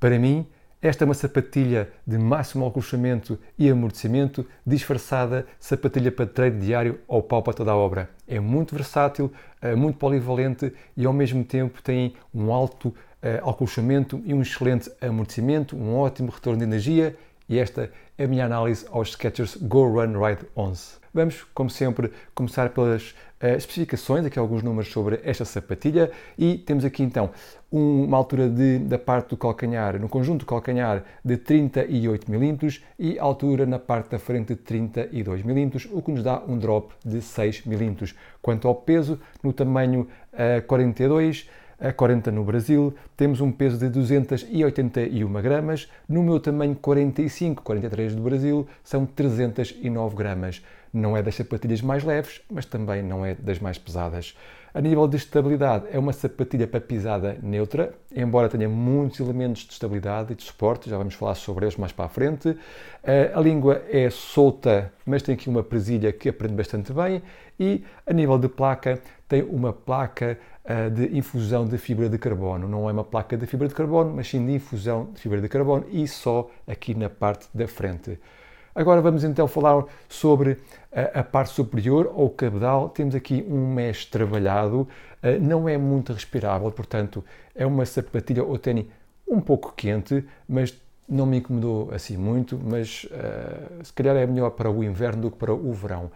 Para 0.00 0.18
mim, 0.18 0.46
esta 0.80 1.04
é 1.04 1.06
uma 1.06 1.12
sapatilha 1.12 1.90
de 2.06 2.16
máximo 2.16 2.66
acolchamento 2.66 3.38
e 3.58 3.68
amortecimento, 3.68 4.46
disfarçada 4.66 5.46
sapatilha 5.58 6.10
para 6.10 6.24
treino 6.24 6.58
diário 6.58 6.98
ou 7.06 7.22
pau 7.22 7.42
para 7.42 7.52
toda 7.52 7.70
a 7.70 7.76
obra. 7.76 8.08
É 8.26 8.40
muito 8.40 8.74
versátil, 8.74 9.30
é 9.60 9.74
muito 9.74 9.98
polivalente 9.98 10.72
e 10.96 11.04
ao 11.04 11.12
mesmo 11.12 11.44
tempo 11.44 11.82
tem 11.82 12.14
um 12.34 12.50
alto 12.50 12.94
é, 13.20 13.42
acolchamento 13.44 14.22
e 14.24 14.32
um 14.32 14.40
excelente 14.40 14.90
amortecimento, 15.02 15.76
um 15.76 15.94
ótimo 15.94 16.30
retorno 16.30 16.60
de 16.60 16.64
energia 16.64 17.14
e 17.50 17.58
esta 17.58 17.90
é 18.16 18.24
a 18.24 18.28
minha 18.28 18.46
análise 18.46 18.86
aos 18.92 19.10
Skechers 19.10 19.56
Go 19.56 19.88
Run 19.88 20.24
Ride 20.24 20.46
11. 20.56 21.00
Vamos, 21.12 21.44
como 21.52 21.68
sempre, 21.68 22.12
começar 22.32 22.68
pelas 22.68 23.10
uh, 23.42 23.56
especificações, 23.56 24.24
aqui 24.24 24.38
alguns 24.38 24.62
números 24.62 24.92
sobre 24.92 25.18
esta 25.24 25.44
sapatilha 25.44 26.12
e 26.38 26.56
temos 26.58 26.84
aqui 26.84 27.02
então 27.02 27.30
uma 27.72 28.16
altura 28.16 28.48
de, 28.48 28.78
da 28.78 28.96
parte 28.96 29.30
do 29.30 29.36
calcanhar, 29.36 30.00
no 30.00 30.08
conjunto 30.08 30.40
do 30.40 30.46
calcanhar 30.46 31.02
de 31.24 31.36
38 31.36 32.30
mm 32.30 32.80
e 32.96 33.18
altura 33.18 33.66
na 33.66 33.80
parte 33.80 34.10
da 34.10 34.20
frente 34.20 34.54
de 34.54 34.56
32 34.56 35.42
mm, 35.42 35.70
o 35.90 36.00
que 36.00 36.12
nos 36.12 36.22
dá 36.22 36.40
um 36.46 36.56
drop 36.56 36.94
de 37.04 37.20
6 37.20 37.66
mm. 37.66 38.14
Quanto 38.40 38.68
ao 38.68 38.76
peso, 38.76 39.18
no 39.42 39.52
tamanho 39.52 40.06
uh, 40.32 40.64
42 40.68 41.50
a 41.80 41.92
40 41.92 42.30
no 42.30 42.44
Brasil, 42.44 42.94
temos 43.16 43.40
um 43.40 43.50
peso 43.50 43.78
de 43.78 43.88
281 43.88 45.32
gramas, 45.40 45.88
no 46.06 46.22
meu 46.22 46.38
tamanho 46.38 46.74
45, 46.74 47.62
43 47.62 48.14
do 48.14 48.22
Brasil, 48.22 48.68
são 48.84 49.06
309 49.06 50.14
gramas. 50.14 50.62
Não 50.92 51.16
é 51.16 51.22
das 51.22 51.36
sapatilhas 51.36 51.80
mais 51.80 52.04
leves, 52.04 52.42
mas 52.50 52.66
também 52.66 53.02
não 53.02 53.24
é 53.24 53.34
das 53.34 53.58
mais 53.58 53.78
pesadas. 53.78 54.36
A 54.74 54.80
nível 54.80 55.08
de 55.08 55.16
estabilidade, 55.16 55.86
é 55.90 55.98
uma 55.98 56.12
sapatilha 56.12 56.66
para 56.66 56.80
pisada 56.80 57.36
neutra, 57.42 57.92
embora 58.14 58.48
tenha 58.48 58.68
muitos 58.68 59.18
elementos 59.18 59.62
de 59.62 59.72
estabilidade 59.72 60.32
e 60.32 60.36
de 60.36 60.42
suporte, 60.42 60.90
já 60.90 60.96
vamos 60.98 61.14
falar 61.14 61.34
sobre 61.34 61.64
eles 61.64 61.76
mais 61.76 61.92
para 61.92 62.04
a 62.04 62.08
frente. 62.08 62.56
A 63.34 63.40
língua 63.40 63.82
é 63.88 64.10
solta, 64.10 64.92
mas 65.06 65.22
tem 65.22 65.34
aqui 65.34 65.48
uma 65.48 65.62
presilha 65.62 66.12
que 66.12 66.28
aprende 66.28 66.54
bastante 66.54 66.92
bem. 66.92 67.22
E 67.58 67.82
a 68.06 68.12
nível 68.12 68.38
de 68.38 68.48
placa, 68.48 69.00
tem 69.28 69.42
uma 69.42 69.72
placa 69.72 70.38
de 70.92 71.16
infusão 71.16 71.66
de 71.66 71.78
fibra 71.78 72.08
de 72.08 72.18
carbono. 72.18 72.68
Não 72.68 72.88
é 72.88 72.92
uma 72.92 73.04
placa 73.04 73.36
de 73.36 73.46
fibra 73.46 73.66
de 73.66 73.74
carbono, 73.74 74.12
mas 74.14 74.28
sim 74.28 74.44
de 74.44 74.52
infusão 74.52 75.08
de 75.12 75.20
fibra 75.20 75.40
de 75.40 75.48
carbono 75.48 75.84
e 75.90 76.06
só 76.06 76.50
aqui 76.66 76.94
na 76.94 77.08
parte 77.08 77.48
da 77.52 77.66
frente. 77.66 78.18
Agora 78.74 79.00
vamos 79.00 79.24
então 79.24 79.48
falar 79.48 79.84
sobre 80.08 80.58
a, 80.92 81.20
a 81.20 81.24
parte 81.24 81.50
superior 81.50 82.12
ou 82.14 82.30
cabedal. 82.30 82.88
Temos 82.88 83.14
aqui 83.14 83.44
um 83.48 83.74
mesh 83.74 84.06
trabalhado, 84.06 84.88
uh, 85.22 85.40
não 85.40 85.68
é 85.68 85.76
muito 85.76 86.12
respirável, 86.12 86.70
portanto 86.70 87.24
é 87.54 87.66
uma 87.66 87.84
sapatilha 87.84 88.44
ou 88.44 88.56
tênis 88.58 88.86
um 89.26 89.40
pouco 89.40 89.72
quente, 89.76 90.24
mas 90.48 90.76
não 91.08 91.26
me 91.26 91.38
incomodou 91.38 91.90
assim 91.92 92.16
muito, 92.16 92.58
mas 92.62 93.04
uh, 93.10 93.84
se 93.84 93.92
calhar 93.92 94.16
é 94.16 94.26
melhor 94.26 94.50
para 94.50 94.70
o 94.70 94.84
inverno 94.84 95.22
do 95.22 95.30
que 95.30 95.36
para 95.36 95.52
o 95.52 95.72
verão. 95.72 96.10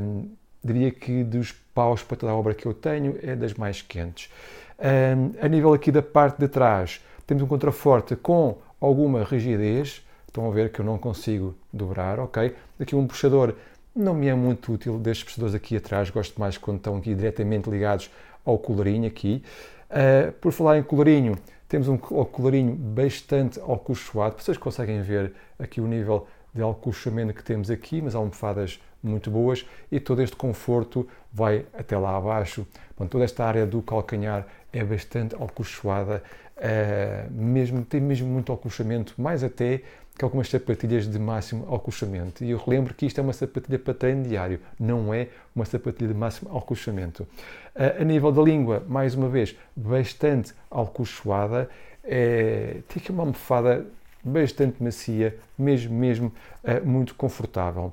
Um, 0.00 0.30
diria 0.62 0.90
que 0.92 1.24
dos 1.24 1.52
paus 1.74 2.02
para 2.02 2.16
toda 2.16 2.32
a 2.32 2.34
obra 2.34 2.54
que 2.54 2.66
eu 2.66 2.74
tenho 2.74 3.18
é 3.22 3.34
das 3.34 3.54
mais 3.54 3.82
quentes. 3.82 4.30
Um, 4.78 5.44
a 5.44 5.48
nível 5.48 5.72
aqui 5.72 5.92
da 5.92 6.02
parte 6.02 6.38
de 6.38 6.48
trás, 6.48 7.00
temos 7.26 7.42
um 7.42 7.46
contraforte 7.46 8.16
com 8.16 8.58
alguma 8.80 9.24
rigidez, 9.24 10.02
Estão 10.32 10.48
a 10.48 10.50
ver 10.50 10.72
que 10.72 10.80
eu 10.80 10.84
não 10.84 10.96
consigo 10.96 11.54
dobrar, 11.70 12.18
ok? 12.18 12.56
Aqui 12.80 12.96
um 12.96 13.06
puxador 13.06 13.54
não 13.94 14.14
me 14.14 14.28
é 14.28 14.34
muito 14.34 14.72
útil 14.72 14.98
destes 14.98 15.24
puxadores 15.24 15.54
aqui 15.54 15.76
atrás, 15.76 16.08
gosto 16.08 16.40
mais 16.40 16.56
quando 16.56 16.78
estão 16.78 16.96
aqui 16.96 17.14
diretamente 17.14 17.68
ligados 17.68 18.10
ao 18.42 18.58
colarinho 18.58 19.06
aqui. 19.06 19.42
Uh, 19.90 20.32
por 20.32 20.50
falar 20.50 20.78
em 20.78 20.82
colarinho, 20.82 21.36
temos 21.68 21.86
um 21.86 21.98
colarinho 21.98 22.74
bastante 22.74 23.60
alcochoado, 23.60 24.36
vocês 24.42 24.56
conseguem 24.56 25.02
ver 25.02 25.34
aqui 25.58 25.82
o 25.82 25.86
nível 25.86 26.26
de 26.54 26.62
alcochamento 26.62 27.32
que 27.34 27.42
temos 27.42 27.70
aqui, 27.70 28.02
mas 28.02 28.14
almofadas 28.14 28.80
muito 29.02 29.30
boas 29.30 29.66
e 29.90 29.98
todo 29.98 30.22
este 30.22 30.36
conforto 30.36 31.08
vai 31.32 31.66
até 31.72 31.96
lá 31.96 32.16
abaixo. 32.16 32.66
Bom, 32.96 33.06
toda 33.06 33.24
esta 33.24 33.44
área 33.44 33.66
do 33.66 33.82
calcanhar 33.82 34.46
é 34.72 34.84
bastante 34.84 35.34
alcochoada, 35.34 36.22
uh, 36.56 37.32
mesmo, 37.32 37.84
tem 37.84 38.00
mesmo 38.00 38.28
muito 38.28 38.52
alcochamento, 38.52 39.14
mais 39.18 39.42
até 39.42 39.82
que 40.16 40.24
algumas 40.24 40.48
sapatilhas 40.48 41.10
de 41.10 41.18
máximo 41.18 41.74
acolchamento. 41.74 42.44
E 42.44 42.50
eu 42.50 42.58
relembro 42.58 42.92
que 42.94 43.06
isto 43.06 43.18
é 43.18 43.22
uma 43.22 43.32
sapatilha 43.32 43.78
para 43.78 43.94
treino 43.94 44.22
diário, 44.22 44.60
não 44.78 45.12
é 45.12 45.28
uma 45.54 45.64
sapatilha 45.64 46.08
de 46.08 46.14
máximo 46.14 46.56
acolchamento. 46.56 47.26
A 47.74 48.04
nível 48.04 48.30
da 48.30 48.42
língua, 48.42 48.84
mais 48.86 49.14
uma 49.14 49.28
vez, 49.28 49.56
bastante 49.74 50.52
alcochoada, 50.70 51.68
é, 52.04 52.82
tem 52.88 53.02
aqui 53.02 53.10
uma 53.10 53.22
almofada 53.22 53.86
bastante 54.24 54.82
macia, 54.82 55.36
mesmo, 55.58 55.94
mesmo 55.94 56.32
é, 56.62 56.80
muito 56.80 57.14
confortável. 57.14 57.92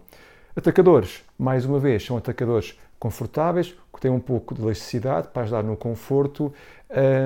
Atacadores, 0.56 1.24
mais 1.38 1.66
uma 1.66 1.80
vez, 1.80 2.06
são 2.06 2.18
atacadores 2.18 2.78
confortáveis, 3.00 3.76
que 3.94 4.02
têm 4.02 4.12
um 4.12 4.20
pouco 4.20 4.54
de 4.54 4.62
elasticidade 4.62 5.30
para 5.30 5.44
ajudar 5.44 5.64
no 5.64 5.76
conforto, 5.78 6.54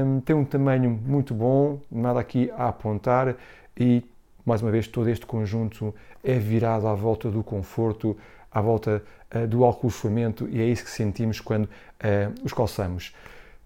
um, 0.05 0.19
tem 0.19 0.35
um 0.35 0.45
tamanho 0.45 0.89
muito 0.89 1.33
bom, 1.33 1.79
nada 1.91 2.19
aqui 2.19 2.51
a 2.55 2.67
apontar 2.67 3.35
e 3.77 4.03
mais 4.45 4.61
uma 4.61 4.71
vez, 4.71 4.87
todo 4.87 5.09
este 5.09 5.25
conjunto 5.25 5.95
é 6.23 6.37
virado 6.37 6.87
à 6.87 6.93
volta 6.93 7.29
do 7.31 7.41
conforto, 7.43 8.17
à 8.51 8.59
volta 8.59 9.01
uh, 9.33 9.47
do 9.47 9.65
acolchoamento 9.65 10.47
e 10.49 10.61
é 10.61 10.65
isso 10.65 10.83
que 10.83 10.91
sentimos 10.91 11.39
quando 11.39 11.65
uh, 11.65 11.69
os 12.43 12.51
calçamos. 12.51 13.15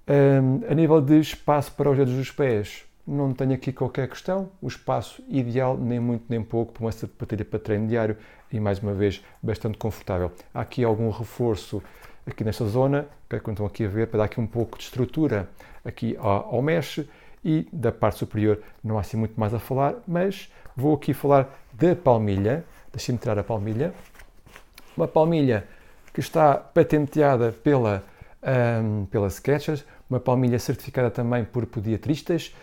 Um, 0.07 0.61
a 0.71 0.73
nível 0.75 1.01
de 1.01 1.19
espaço 1.19 1.71
para 1.73 1.89
os 1.89 1.97
dedos 1.97 2.13
dos 2.13 2.31
pés, 2.31 2.85
não 3.07 3.33
tenho 3.33 3.53
aqui 3.53 3.71
qualquer 3.71 4.09
questão. 4.09 4.49
O 4.61 4.67
espaço 4.67 5.23
ideal, 5.29 5.77
nem 5.77 5.99
muito 5.99 6.25
nem 6.27 6.43
pouco, 6.43 6.73
para 6.73 6.83
uma 6.83 6.91
sapatilha 6.91 7.45
para 7.45 7.57
treino 7.57 7.87
diário 7.87 8.17
e, 8.51 8.59
mais 8.59 8.79
uma 8.79 8.93
vez, 8.93 9.23
bastante 9.41 9.77
confortável. 9.77 10.31
Há 10.53 10.61
aqui 10.61 10.83
algum 10.83 11.09
reforço 11.09 11.81
aqui 12.25 12.43
nesta 12.43 12.65
zona, 12.65 13.07
que 13.29 13.35
estão 13.35 13.65
aqui 13.65 13.85
a 13.85 13.87
ver, 13.87 14.07
para 14.07 14.19
dar 14.19 14.23
aqui 14.25 14.39
um 14.39 14.47
pouco 14.47 14.77
de 14.77 14.83
estrutura 14.83 15.49
aqui 15.85 16.17
ao, 16.19 16.61
mesh 16.61 17.05
e 17.43 17.65
da 17.71 17.91
parte 17.91 18.17
superior 18.17 18.59
não 18.83 18.97
há 18.97 19.01
assim 19.01 19.15
muito 19.15 19.39
mais 19.39 19.53
a 19.53 19.59
falar, 19.59 19.95
mas 20.05 20.51
vou 20.75 20.95
aqui 20.95 21.13
falar 21.13 21.57
da 21.73 21.95
palmilha. 21.95 22.65
Deixem-me 22.91 23.19
tirar 23.19 23.39
a 23.39 23.43
palmilha. 23.43 23.93
Uma 24.97 25.07
palmilha 25.07 25.65
que 26.13 26.19
está 26.19 26.55
patenteada 26.55 27.53
pela, 27.63 28.03
um, 28.83 29.05
pela 29.05 29.29
Skechers, 29.29 29.85
uma 30.09 30.19
palmilha 30.19 30.59
certificada 30.59 31.09
também 31.09 31.45
por 31.45 31.65
podiatristas, 31.65 32.53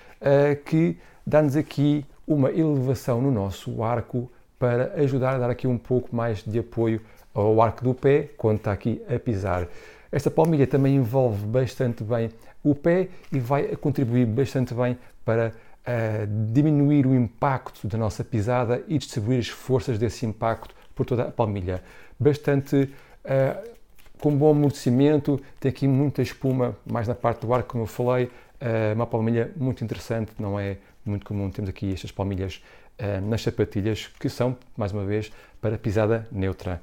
que 0.65 0.99
dá-nos 1.27 1.57
aqui 1.57 2.05
uma 2.27 2.51
elevação 2.51 3.21
no 3.21 3.31
nosso 3.31 3.83
arco 3.83 4.31
para 4.59 4.95
ajudar 4.95 5.35
a 5.35 5.39
dar 5.39 5.51
aqui 5.51 5.67
um 5.67 5.77
pouco 5.77 6.15
mais 6.15 6.43
de 6.43 6.59
apoio 6.59 7.01
ao 7.35 7.61
arco 7.61 7.85
do 7.85 7.93
pé 7.93 8.31
quando 8.37 8.59
está 8.59 8.73
aqui 8.73 9.03
a 9.09 9.19
pisar. 9.19 9.69
Esta 10.11 10.31
palmilha 10.31 10.67
também 10.67 10.95
envolve 10.97 11.45
bastante 11.45 12.05
bem 12.05 12.31
o 12.63 12.75
pé 12.75 13.09
e 13.33 13.39
vai 13.39 13.77
contribuir 13.77 14.25
bastante 14.27 14.73
bem 14.73 14.97
para 15.25 15.49
uh, 15.49 16.53
diminuir 16.53 17.07
o 17.07 17.15
impacto 17.15 17.87
da 17.89 17.99
nossa 17.99 18.23
pisada 18.23 18.83
e 18.87 18.97
distribuir 18.97 19.41
as 19.41 19.49
forças 19.49 19.99
desse 19.99 20.25
impacto 20.25 20.75
por 20.95 21.05
toda 21.05 21.25
a 21.25 21.31
palmilha. 21.33 21.83
Bastante 22.19 22.77
uh, 23.25 23.71
com 24.21 24.35
bom 24.37 24.51
amortecimento, 24.51 25.41
tem 25.61 25.71
aqui 25.71 25.87
muita 25.87 26.23
espuma, 26.23 26.77
mais 26.85 27.07
na 27.07 27.15
parte 27.15 27.47
do 27.47 27.53
ar, 27.53 27.63
como 27.65 27.85
eu 27.85 27.87
falei, 27.87 28.25
uh, 28.25 28.95
uma 28.95 29.07
palmilha 29.07 29.51
muito 29.57 29.85
interessante, 29.85 30.33
não 30.39 30.59
é 30.59 30.79
muito 31.05 31.27
comum, 31.27 31.51
temos 31.51 31.69
aqui 31.69 31.93
estas 31.93 32.11
palmilhas 32.11 32.63
nas 33.25 33.43
sapatilhas, 33.43 34.09
que 34.21 34.29
são, 34.29 34.57
mais 34.77 34.93
uma 34.93 35.05
vez, 35.05 35.33
para 35.61 35.77
pisada 35.77 36.29
neutra. 36.31 36.81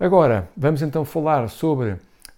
Agora, 0.00 0.48
vamos 0.56 0.82
então 0.82 1.04
falar 1.04 1.48
sobre 1.48 1.96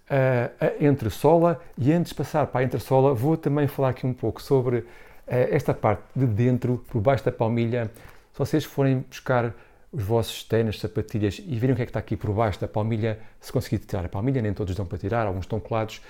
a 0.09 0.85
entressola. 0.85 1.59
E 1.77 1.91
antes 1.91 2.09
de 2.09 2.15
passar 2.15 2.47
para 2.47 2.61
a 2.61 2.63
entressola, 2.63 3.13
vou 3.13 3.35
também 3.35 3.67
falar 3.67 3.89
aqui 3.89 4.05
um 4.05 4.13
pouco 4.13 4.41
sobre 4.41 4.85
eh, 5.27 5.49
esta 5.51 5.73
parte 5.73 6.03
de 6.15 6.25
dentro, 6.25 6.83
por 6.89 7.01
baixo 7.01 7.23
da 7.23 7.31
palmilha, 7.31 7.89
se 8.31 8.39
vocês 8.39 8.63
forem 8.63 8.99
buscar 9.09 9.53
os 9.93 10.03
vossos 10.03 10.43
ténis, 10.43 10.79
sapatilhas 10.79 11.39
e 11.39 11.55
virem 11.57 11.73
o 11.73 11.75
que 11.75 11.83
é 11.83 11.85
que 11.85 11.91
está 11.91 11.99
aqui 11.99 12.17
por 12.17 12.31
baixo 12.33 12.59
da 12.59 12.67
palmilha, 12.67 13.19
se 13.39 13.51
conseguir 13.51 13.77
tirar 13.79 14.03
a 14.03 14.09
palmilha, 14.09 14.41
nem 14.41 14.53
todos 14.53 14.75
dão 14.75 14.85
para 14.85 14.97
tirar, 14.97 15.27
alguns 15.27 15.45
estão 15.45 15.59
colados, 15.59 16.01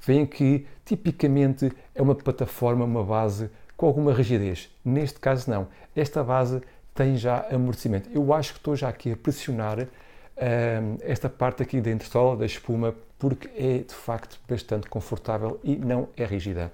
veem 0.00 0.24
que 0.24 0.66
tipicamente 0.84 1.72
é 1.94 2.00
uma 2.00 2.14
plataforma, 2.14 2.84
uma 2.84 3.04
base 3.04 3.50
com 3.76 3.86
alguma 3.86 4.14
rigidez. 4.14 4.70
Neste 4.84 5.18
caso 5.18 5.50
não. 5.50 5.68
Esta 5.94 6.22
base 6.22 6.62
tem 6.94 7.16
já 7.16 7.46
amortecimento. 7.50 8.08
Eu 8.12 8.32
acho 8.32 8.52
que 8.52 8.58
estou 8.58 8.76
já 8.76 8.88
aqui 8.88 9.12
a 9.12 9.16
pressionar 9.16 9.80
uh, 9.80 9.88
esta 11.00 11.28
parte 11.28 11.62
aqui 11.62 11.80
da 11.80 11.90
entressola, 11.90 12.36
da 12.36 12.46
espuma, 12.46 12.94
porque 13.18 13.48
é 13.56 13.78
de 13.78 13.94
facto 13.94 14.38
bastante 14.48 14.88
confortável 14.88 15.58
e 15.64 15.76
não 15.76 16.08
é 16.16 16.24
rígida. 16.24 16.72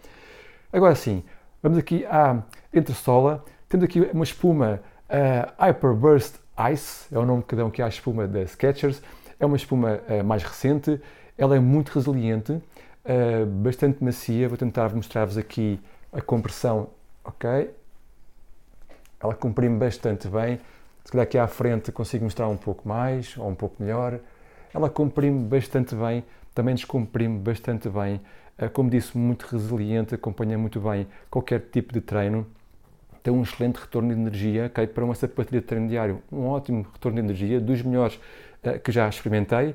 Agora 0.70 0.94
sim, 0.94 1.22
Vamos 1.60 1.76
aqui 1.76 2.06
à 2.06 2.40
entressola. 2.72 3.44
Temos 3.68 3.84
aqui 3.84 4.00
uma 4.12 4.22
espuma 4.22 4.80
uh, 5.10 5.64
Hyperburst 5.64 6.36
Ice, 6.72 7.14
é 7.14 7.18
o 7.18 7.24
nome 7.24 7.42
que 7.42 7.54
dão 7.54 7.68
aqui 7.68 7.82
à 7.82 7.88
espuma 7.88 8.26
da 8.26 8.44
Skechers. 8.44 9.02
É 9.38 9.46
uma 9.46 9.56
espuma 9.56 10.00
uh, 10.08 10.24
mais 10.24 10.42
recente, 10.42 11.00
ela 11.36 11.54
é 11.54 11.60
muito 11.60 11.90
resiliente, 11.90 12.52
uh, 12.52 13.46
bastante 13.46 14.02
macia. 14.02 14.48
Vou 14.48 14.58
tentar 14.58 14.92
mostrar-vos 14.94 15.38
aqui 15.38 15.80
a 16.12 16.20
compressão, 16.20 16.90
ok? 17.24 17.70
ela 19.20 19.34
comprime 19.34 19.78
bastante 19.78 20.28
bem. 20.28 20.60
Se 21.04 21.12
calhar 21.12 21.24
aqui 21.24 21.38
à 21.38 21.46
frente 21.46 21.90
consigo 21.90 22.24
mostrar 22.24 22.48
um 22.48 22.56
pouco 22.56 22.86
mais 22.86 23.36
ou 23.36 23.48
um 23.48 23.54
pouco 23.54 23.82
melhor. 23.82 24.18
Ela 24.72 24.90
comprime 24.90 25.44
bastante 25.44 25.94
bem, 25.94 26.24
também 26.54 26.74
descomprime 26.74 27.38
bastante 27.38 27.88
bem. 27.88 28.20
Eh, 28.58 28.68
como 28.68 28.90
disse, 28.90 29.16
muito 29.16 29.44
resiliente, 29.44 30.14
acompanha 30.14 30.58
muito 30.58 30.80
bem 30.80 31.06
qualquer 31.30 31.60
tipo 31.60 31.92
de 31.92 32.00
treino. 32.00 32.46
Tem 33.28 33.36
um 33.36 33.42
excelente 33.42 33.76
retorno 33.76 34.08
de 34.08 34.18
energia 34.18 34.64
okay, 34.68 34.86
para 34.86 35.04
uma 35.04 35.14
sapatilha 35.14 35.60
de 35.60 35.66
treino 35.66 35.86
diário. 35.86 36.22
Um 36.32 36.46
ótimo 36.46 36.86
retorno 36.90 37.20
de 37.20 37.26
energia, 37.26 37.60
dos 37.60 37.82
melhores 37.82 38.14
uh, 38.64 38.80
que 38.82 38.90
já 38.90 39.06
experimentei. 39.06 39.74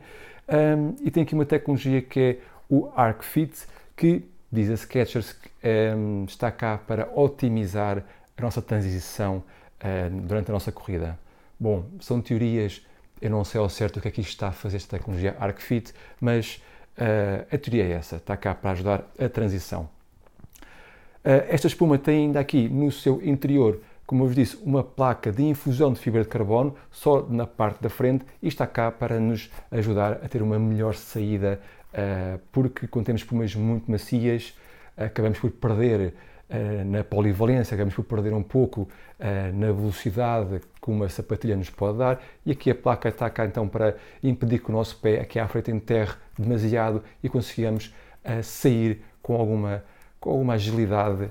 Um, 0.50 0.96
e 1.00 1.12
tem 1.12 1.22
aqui 1.22 1.36
uma 1.36 1.46
tecnologia 1.46 2.02
que 2.02 2.20
é 2.20 2.38
o 2.68 2.90
ArcFit, 2.96 3.68
que 3.96 4.24
diz 4.52 4.72
a 4.72 4.76
Skechers 4.76 5.36
um, 5.96 6.26
está 6.28 6.50
cá 6.50 6.80
para 6.80 7.08
otimizar 7.14 8.04
a 8.36 8.42
nossa 8.42 8.60
transição 8.60 9.44
durante 10.24 10.50
a 10.50 10.54
nossa 10.54 10.72
corrida. 10.72 11.20
Bom, 11.60 11.86
são 12.00 12.22
teorias, 12.22 12.84
eu 13.22 13.30
não 13.30 13.44
sei 13.44 13.62
ao 13.62 13.70
certo 13.70 13.98
o 13.98 14.02
que 14.02 14.08
é 14.08 14.12
que 14.12 14.22
isto 14.22 14.32
está 14.32 14.48
a 14.48 14.52
fazer 14.52 14.78
esta 14.78 14.98
tecnologia 14.98 15.36
ArcFit, 15.40 15.94
mas 16.20 16.60
uh, 16.98 17.46
a 17.54 17.58
teoria 17.60 17.84
é 17.84 17.92
essa, 17.92 18.16
está 18.16 18.36
cá 18.36 18.56
para 18.56 18.72
ajudar 18.72 19.04
a 19.20 19.30
transição. 19.30 19.88
Uh, 21.24 21.46
esta 21.48 21.68
espuma 21.68 21.98
tem 21.98 22.26
ainda 22.26 22.40
aqui 22.40 22.68
no 22.68 22.92
seu 22.92 23.22
interior, 23.24 23.80
como 24.06 24.24
eu 24.24 24.28
vos 24.28 24.36
disse, 24.36 24.58
uma 24.64 24.84
placa 24.84 25.32
de 25.32 25.44
infusão 25.44 25.94
de 25.94 26.00
fibra 26.00 26.22
de 26.24 26.28
carbono 26.28 26.76
só 26.92 27.26
na 27.30 27.48
parte 27.48 27.82
da 27.82 27.90
frente 27.90 28.26
e 28.42 28.48
está 28.48 28.68
cá 28.68 28.92
para 28.92 29.20
nos 29.20 29.50
ajudar 29.72 30.14
a 30.24 30.28
ter 30.28 30.42
uma 30.42 30.60
melhor 30.60 30.96
saída, 30.96 31.62
uh, 31.94 32.40
porque 32.52 32.88
quando 32.88 33.06
temos 33.06 33.22
espumas 33.22 33.56
muito 33.56 33.90
macias, 33.90 34.54
acabamos 34.98 35.40
por 35.40 35.52
perder 35.52 36.14
eh, 36.50 36.84
na 36.84 37.04
polivalência, 37.04 37.74
acabamos 37.74 37.96
por 37.96 38.04
perder 38.04 38.32
um 38.32 38.44
pouco 38.44 38.88
eh, 39.20 39.52
na 39.54 39.72
velocidade 39.72 40.62
que 40.80 40.92
uma 40.92 41.10
sapatilha 41.10 41.56
nos 41.56 41.72
pode 41.72 41.98
dar. 41.98 42.22
E 42.46 42.52
aqui 42.52 42.70
a 42.70 42.76
placa 42.76 43.10
está 43.10 43.28
cá 43.28 43.46
então 43.46 43.68
para 43.68 43.96
impedir 44.22 44.60
que 44.60 44.70
o 44.70 44.72
nosso 44.72 44.98
pé 44.98 45.22
aqui 45.22 45.40
à 45.40 45.48
frente 45.48 45.72
enterre 45.72 46.14
demasiado 46.38 47.04
e 47.24 47.30
consigamos 47.30 47.92
eh, 48.24 48.44
sair 48.44 49.02
com 49.22 49.36
alguma, 49.36 49.84
com 50.24 50.30
alguma 50.30 50.54
agilidade 50.54 51.30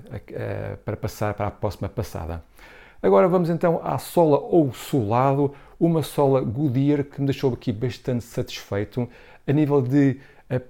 para 0.85 0.99
passar 0.99 1.33
para 1.33 1.47
a 1.47 1.50
próxima 1.50 1.89
passada. 1.89 2.44
Agora 3.03 3.27
vamos 3.27 3.49
então 3.49 3.81
à 3.83 3.97
sola 3.97 4.39
ou 4.39 4.71
solado, 4.75 5.55
uma 5.81 6.03
sola 6.03 6.43
Goodyear 6.43 7.03
que 7.03 7.19
me 7.19 7.27
deixou 7.27 7.55
aqui 7.55 7.73
bastante 7.73 8.23
satisfeito. 8.23 9.09
A 9.47 9.53
nível 9.53 9.81
de 9.81 10.21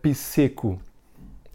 piso 0.01 0.21
seco 0.21 0.81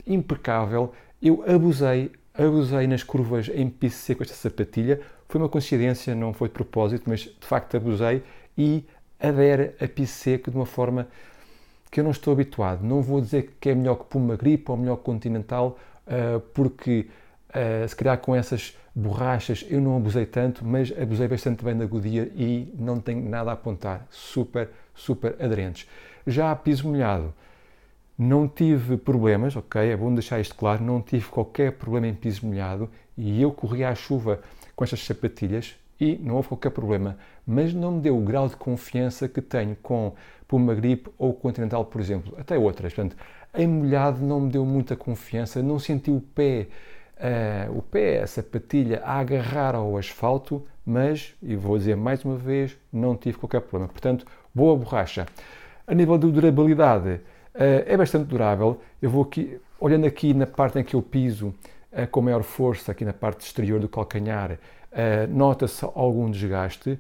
impecável, 0.06 0.92
eu 1.22 1.42
abusei 1.48 2.12
abusei 2.38 2.86
nas 2.86 3.02
curvas 3.02 3.50
em 3.50 3.70
PCC 3.70 4.16
com 4.16 4.24
esta 4.24 4.36
sapatilha. 4.36 5.00
Foi 5.30 5.40
uma 5.40 5.50
coincidência, 5.50 6.14
não 6.14 6.34
foi 6.34 6.50
de 6.50 6.54
propósito, 6.54 7.06
mas 7.08 7.22
de 7.22 7.48
facto 7.48 7.78
abusei 7.78 8.22
e 8.58 8.86
adere 9.20 9.72
a 9.80 9.88
PCC 9.88 10.38
de 10.38 10.56
uma 10.56 10.66
forma 10.66 11.08
que 11.90 12.02
eu 12.02 12.04
não 12.04 12.12
estou 12.12 12.34
habituado. 12.34 12.84
Não 12.84 13.02
vou 13.02 13.22
dizer 13.22 13.56
que 13.60 13.70
é 13.70 13.76
melhor 13.76 13.96
que 13.96 14.04
Puma 14.04 14.36
Grip 14.36 14.70
ou 14.70 14.78
melhor 14.78 14.98
que 14.98 15.04
Continental, 15.04 15.80
eh, 15.80 15.97
porque 16.54 17.08
eh, 17.54 17.88
se 17.88 17.96
calhar 17.96 18.18
com 18.20 18.36
essas 18.36 18.78
borrachas 18.94 19.66
eu 19.70 19.80
não 19.80 19.98
abusei 19.98 20.26
tanto, 20.26 20.66
mas 20.66 20.92
abusei 20.98 21.28
bastante 21.28 21.64
bem 21.64 21.78
da 21.78 21.86
Goodyear 21.86 22.28
e 22.36 22.74
não 22.78 23.00
tenho 23.00 23.28
nada 23.28 23.52
a 23.52 23.54
apontar. 23.54 24.06
Super, 24.10 24.70
super 24.94 25.36
aderentes. 25.40 25.88
Já 26.26 26.52
a 26.52 26.56
piso 26.56 26.88
molhado, 26.88 27.34
não 28.18 28.48
tive 28.48 28.98
problemas, 28.98 29.56
ok? 29.56 29.92
É 29.92 29.96
bom 29.96 30.14
deixar 30.14 30.40
isto 30.40 30.56
claro, 30.56 30.84
não 30.84 31.02
tive 31.02 31.30
qualquer 31.30 31.74
problema 31.74 32.08
em 32.08 32.14
piso 32.14 32.46
molhado 32.46 32.90
e 33.18 33.42
eu 33.42 33.52
corri 33.52 33.84
à 33.84 33.96
chuva 33.96 34.42
com 34.76 34.84
estas 34.84 35.04
sapatilhas 35.06 35.76
e 36.00 36.18
não 36.18 36.36
houve 36.36 36.50
qualquer 36.50 36.72
problema, 36.72 37.18
mas 37.46 37.74
não 37.74 37.94
me 37.94 38.02
deu 38.02 38.18
o 38.18 38.22
grau 38.22 38.48
de 38.48 38.56
confiança 38.56 39.28
que 39.28 39.42
tenho 39.42 39.76
com 39.78 40.14
Puma 40.48 40.76
Grip 40.76 41.08
ou 41.18 41.34
Continental, 41.34 41.86
por 41.86 42.00
exemplo, 42.00 42.36
até 42.38 42.58
outras. 42.58 42.94
Portanto, 42.94 43.18
em 43.58 43.68
molhado 43.68 44.24
não 44.24 44.42
me 44.42 44.52
deu 44.52 44.64
muita 44.64 44.96
confiança, 44.96 45.64
não 45.64 45.80
senti 45.80 46.12
o 46.12 46.22
pé, 46.22 46.68
uh, 47.18 47.78
o 47.78 47.82
pé, 47.82 48.22
a 48.22 48.28
sapatilha 48.28 49.02
a 49.04 49.18
agarrar 49.20 49.74
ao 49.74 49.98
asfalto, 49.98 50.64
mas, 50.86 51.34
e 51.42 51.56
vou 51.56 51.78
dizer 51.78 51.98
mais 51.98 52.24
uma 52.24 52.38
vez, 52.38 52.78
não 52.94 53.18
tive 53.18 53.38
qualquer 53.38 53.62
problema. 53.62 53.92
Portanto, 53.92 54.26
boa 54.54 54.78
borracha. 54.78 55.26
A 55.86 55.94
nível 55.94 56.18
de 56.18 56.32
durabilidade, 56.32 57.20
eh, 57.54 57.84
é 57.88 57.98
bastante 57.98 58.26
durável. 58.26 58.80
Eu 59.02 59.10
vou 59.10 59.24
aqui, 59.24 59.60
olhando 59.82 60.06
aqui 60.06 60.34
na 60.34 60.48
parte 60.48 60.80
em 60.80 60.84
que 60.86 60.96
eu 60.96 61.02
piso 61.02 61.54
eh, 61.92 62.06
com 62.06 62.22
maior 62.22 62.42
força, 62.42 62.94
aqui 62.94 63.04
na 63.04 63.12
parte 63.12 63.42
exterior 63.42 63.82
do 63.82 63.90
calcanhar, 63.90 64.58
nota-se 65.30 65.84
algum 65.84 66.32
desgaste. 66.32 66.98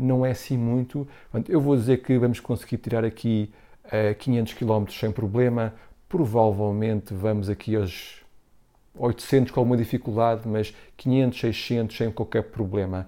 não 0.00 0.24
é 0.24 0.32
assim 0.32 0.58
muito. 0.58 1.08
Eu 1.48 1.60
vou 1.60 1.76
dizer 1.76 2.02
que 2.02 2.18
vamos 2.18 2.40
conseguir 2.40 2.76
tirar 2.76 3.04
aqui 3.04 3.50
500 4.18 4.54
km 4.54 4.86
sem 4.90 5.10
problema. 5.10 5.74
Provavelmente 6.08 7.12
vamos 7.12 7.48
aqui 7.48 7.76
aos 7.76 8.22
800 8.96 9.50
com 9.52 9.60
alguma 9.60 9.76
dificuldade, 9.76 10.48
mas 10.48 10.74
500, 10.96 11.40
600 11.40 11.96
sem 11.96 12.10
qualquer 12.10 12.44
problema. 12.44 13.06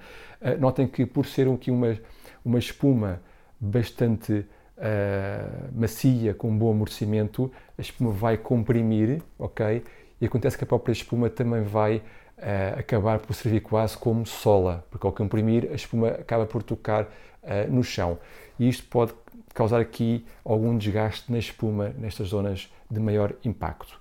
Notem 0.58 0.86
que 0.86 1.06
por 1.06 1.26
ser 1.26 1.48
aqui 1.48 1.70
uma, 1.70 1.98
uma 2.44 2.58
espuma 2.58 3.20
bastante 3.60 4.46
uh, 4.78 5.68
macia, 5.74 6.34
com 6.34 6.48
um 6.48 6.56
bom 6.56 6.70
amortecimento, 6.70 7.50
a 7.76 7.80
espuma 7.80 8.10
vai 8.10 8.36
comprimir, 8.36 9.22
ok? 9.38 9.82
E 10.20 10.26
acontece 10.26 10.56
que 10.56 10.64
a 10.64 10.66
própria 10.66 10.92
espuma 10.92 11.28
também 11.28 11.62
vai 11.62 11.96
uh, 11.96 12.78
acabar 12.78 13.18
por 13.18 13.34
servir 13.34 13.60
quase 13.60 13.96
como 13.96 14.24
sola, 14.26 14.84
porque 14.90 15.06
ao 15.06 15.12
comprimir 15.12 15.68
a 15.70 15.74
espuma 15.74 16.08
acaba 16.08 16.46
por 16.46 16.62
tocar 16.62 17.08
uh, 17.48 17.72
no 17.72 17.82
chão. 17.82 18.18
E 18.58 18.68
isto 18.68 18.84
pode 18.84 19.12
causar 19.54 19.80
aqui 19.80 20.24
algum 20.44 20.76
desgaste 20.76 21.32
na 21.32 21.38
espuma, 21.38 21.92
nestas 21.98 22.28
zonas 22.28 22.72
de 22.90 23.00
maior 23.00 23.32
impacto. 23.44 24.00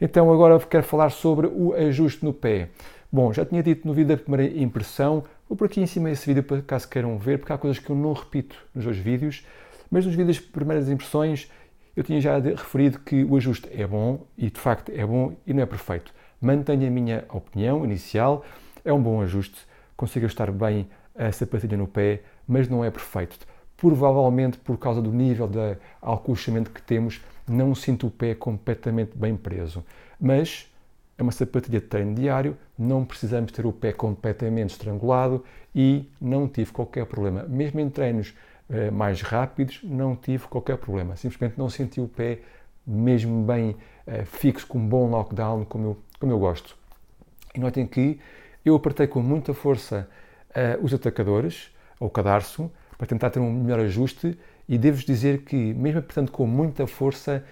Então 0.00 0.32
agora 0.32 0.58
quero 0.60 0.82
falar 0.82 1.10
sobre 1.10 1.46
o 1.46 1.74
ajuste 1.74 2.24
no 2.24 2.32
pé. 2.32 2.70
Bom, 3.12 3.32
já 3.32 3.44
tinha 3.44 3.62
dito 3.62 3.86
no 3.86 3.92
vídeo 3.92 4.16
da 4.16 4.22
primeira 4.22 4.58
impressão, 4.58 5.24
vou 5.48 5.56
por 5.56 5.66
aqui 5.66 5.80
em 5.80 5.86
cima 5.86 6.08
desse 6.08 6.26
vídeo 6.26 6.42
para 6.42 6.62
caso 6.62 6.88
queiram 6.88 7.18
ver, 7.18 7.38
porque 7.38 7.52
há 7.52 7.58
coisas 7.58 7.78
que 7.78 7.90
eu 7.90 7.96
não 7.96 8.12
repito 8.12 8.56
nos 8.74 8.84
dois 8.84 8.96
vídeos. 8.96 9.44
Mas 9.90 10.06
nos 10.06 10.14
vídeos 10.14 10.36
de 10.36 10.42
primeiras 10.42 10.88
impressões 10.88 11.50
eu 11.96 12.04
tinha 12.04 12.20
já 12.20 12.38
referido 12.38 13.00
que 13.00 13.24
o 13.24 13.36
ajuste 13.36 13.68
é 13.72 13.86
bom 13.86 14.24
e 14.38 14.48
de 14.48 14.58
facto 14.58 14.90
é 14.94 15.04
bom 15.04 15.34
e 15.46 15.52
não 15.52 15.62
é 15.62 15.66
perfeito. 15.66 16.12
Mantenho 16.40 16.86
a 16.86 16.90
minha 16.90 17.24
opinião 17.28 17.84
inicial, 17.84 18.44
é 18.84 18.92
um 18.92 19.02
bom 19.02 19.20
ajuste, 19.20 19.66
consigo 19.96 20.24
estar 20.24 20.50
bem 20.50 20.88
a 21.14 21.30
sapatilha 21.30 21.76
no 21.76 21.86
pé, 21.86 22.22
mas 22.50 22.68
não 22.68 22.84
é 22.84 22.90
perfeito. 22.90 23.38
Provavelmente 23.76 24.58
por 24.58 24.76
causa 24.76 25.00
do 25.00 25.12
nível 25.12 25.46
de 25.46 25.76
alcochamento 26.02 26.70
que 26.70 26.82
temos, 26.82 27.22
não 27.48 27.74
sinto 27.74 28.08
o 28.08 28.10
pé 28.10 28.34
completamente 28.34 29.16
bem 29.16 29.36
preso. 29.36 29.84
Mas 30.20 30.68
é 31.16 31.22
uma 31.22 31.32
sapatilha 31.32 31.80
de 31.80 31.86
treino 31.86 32.14
diário, 32.14 32.56
não 32.76 33.04
precisamos 33.04 33.52
ter 33.52 33.64
o 33.64 33.72
pé 33.72 33.92
completamente 33.92 34.70
estrangulado 34.70 35.44
e 35.74 36.10
não 36.20 36.48
tive 36.48 36.72
qualquer 36.72 37.06
problema. 37.06 37.44
Mesmo 37.44 37.78
em 37.78 37.88
treinos 37.88 38.34
eh, 38.68 38.90
mais 38.90 39.22
rápidos, 39.22 39.80
não 39.84 40.16
tive 40.16 40.48
qualquer 40.48 40.76
problema. 40.76 41.16
Simplesmente 41.16 41.56
não 41.56 41.70
senti 41.70 42.00
o 42.00 42.08
pé 42.08 42.40
mesmo 42.86 43.44
bem 43.44 43.76
uh, 44.06 44.24
fixo, 44.24 44.66
com 44.66 44.78
um 44.78 44.88
bom 44.88 45.08
lockdown, 45.08 45.64
como 45.64 45.86
eu, 45.86 45.98
como 46.18 46.32
eu 46.32 46.38
gosto. 46.38 46.76
E 47.54 47.60
notem 47.60 47.86
que 47.86 48.18
eu 48.64 48.74
apertei 48.74 49.06
com 49.06 49.20
muita 49.20 49.54
força 49.54 50.08
uh, 50.50 50.84
os 50.84 50.92
atacadores, 50.92 51.70
ou 52.00 52.08
o 52.08 52.10
cadarço, 52.10 52.68
para 52.98 53.06
tentar 53.06 53.30
ter 53.30 53.38
um 53.38 53.52
melhor 53.52 53.78
ajuste 53.78 54.36
e 54.68 54.76
devo-vos 54.76 55.04
dizer 55.04 55.42
que, 55.42 55.56
mesmo 55.74 56.00
apertando 56.00 56.32
com 56.32 56.46
muita 56.46 56.86
força, 56.86 57.44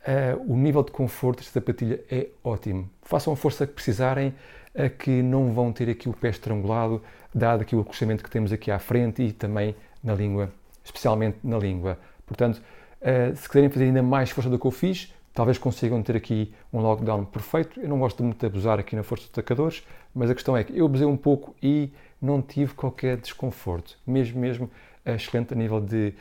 uh, 0.00 0.52
o 0.52 0.56
nível 0.56 0.82
de 0.82 0.92
conforto 0.92 1.38
desta 1.38 1.52
sapatilha 1.52 2.00
é 2.10 2.28
ótimo. 2.42 2.88
Façam 3.02 3.32
a 3.32 3.36
força 3.36 3.66
que 3.66 3.74
precisarem, 3.74 4.28
uh, 4.74 4.88
que 4.98 5.22
não 5.22 5.52
vão 5.52 5.72
ter 5.72 5.90
aqui 5.90 6.08
o 6.08 6.14
pé 6.14 6.30
estrangulado, 6.30 7.02
dado 7.34 7.60
aqui 7.60 7.76
o 7.76 7.80
acostamento 7.80 8.24
que 8.24 8.30
temos 8.30 8.52
aqui 8.52 8.70
à 8.70 8.78
frente 8.78 9.22
e 9.22 9.32
também 9.32 9.76
na 10.02 10.14
língua 10.14 10.50
especialmente 10.86 11.38
na 11.42 11.58
língua. 11.58 11.98
Portanto, 12.24 12.62
eh, 13.00 13.32
se 13.34 13.48
quiserem 13.48 13.68
fazer 13.68 13.86
ainda 13.86 14.02
mais 14.02 14.30
força 14.30 14.48
do 14.48 14.58
que 14.58 14.66
eu 14.66 14.70
fiz, 14.70 15.12
talvez 15.34 15.58
consigam 15.58 16.02
ter 16.02 16.16
aqui 16.16 16.54
um 16.72 16.80
lockdown 16.80 17.24
perfeito. 17.24 17.80
Eu 17.80 17.88
não 17.88 17.98
gosto 17.98 18.22
muito 18.22 18.38
de 18.38 18.46
abusar 18.46 18.78
aqui 18.78 18.94
na 18.94 19.02
força 19.02 19.24
dos 19.24 19.32
atacadores, 19.32 19.84
mas 20.14 20.30
a 20.30 20.34
questão 20.34 20.56
é 20.56 20.64
que 20.64 20.76
eu 20.76 20.86
abusei 20.86 21.06
um 21.06 21.16
pouco 21.16 21.54
e 21.62 21.92
não 22.20 22.40
tive 22.40 22.74
qualquer 22.74 23.16
desconforto, 23.16 23.98
mesmo, 24.06 24.40
mesmo 24.40 24.70
excelente 25.04 25.52
a 25.52 25.56
nível 25.56 25.80
de, 25.80 26.14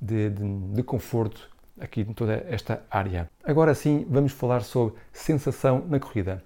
de, 0.00 0.30
de, 0.30 0.74
de 0.74 0.82
conforto 0.82 1.50
aqui 1.80 2.02
em 2.02 2.12
toda 2.12 2.44
esta 2.48 2.82
área. 2.90 3.28
Agora 3.42 3.74
sim, 3.74 4.06
vamos 4.08 4.32
falar 4.32 4.60
sobre 4.60 4.94
sensação 5.12 5.84
na 5.88 5.98
corrida. 5.98 6.42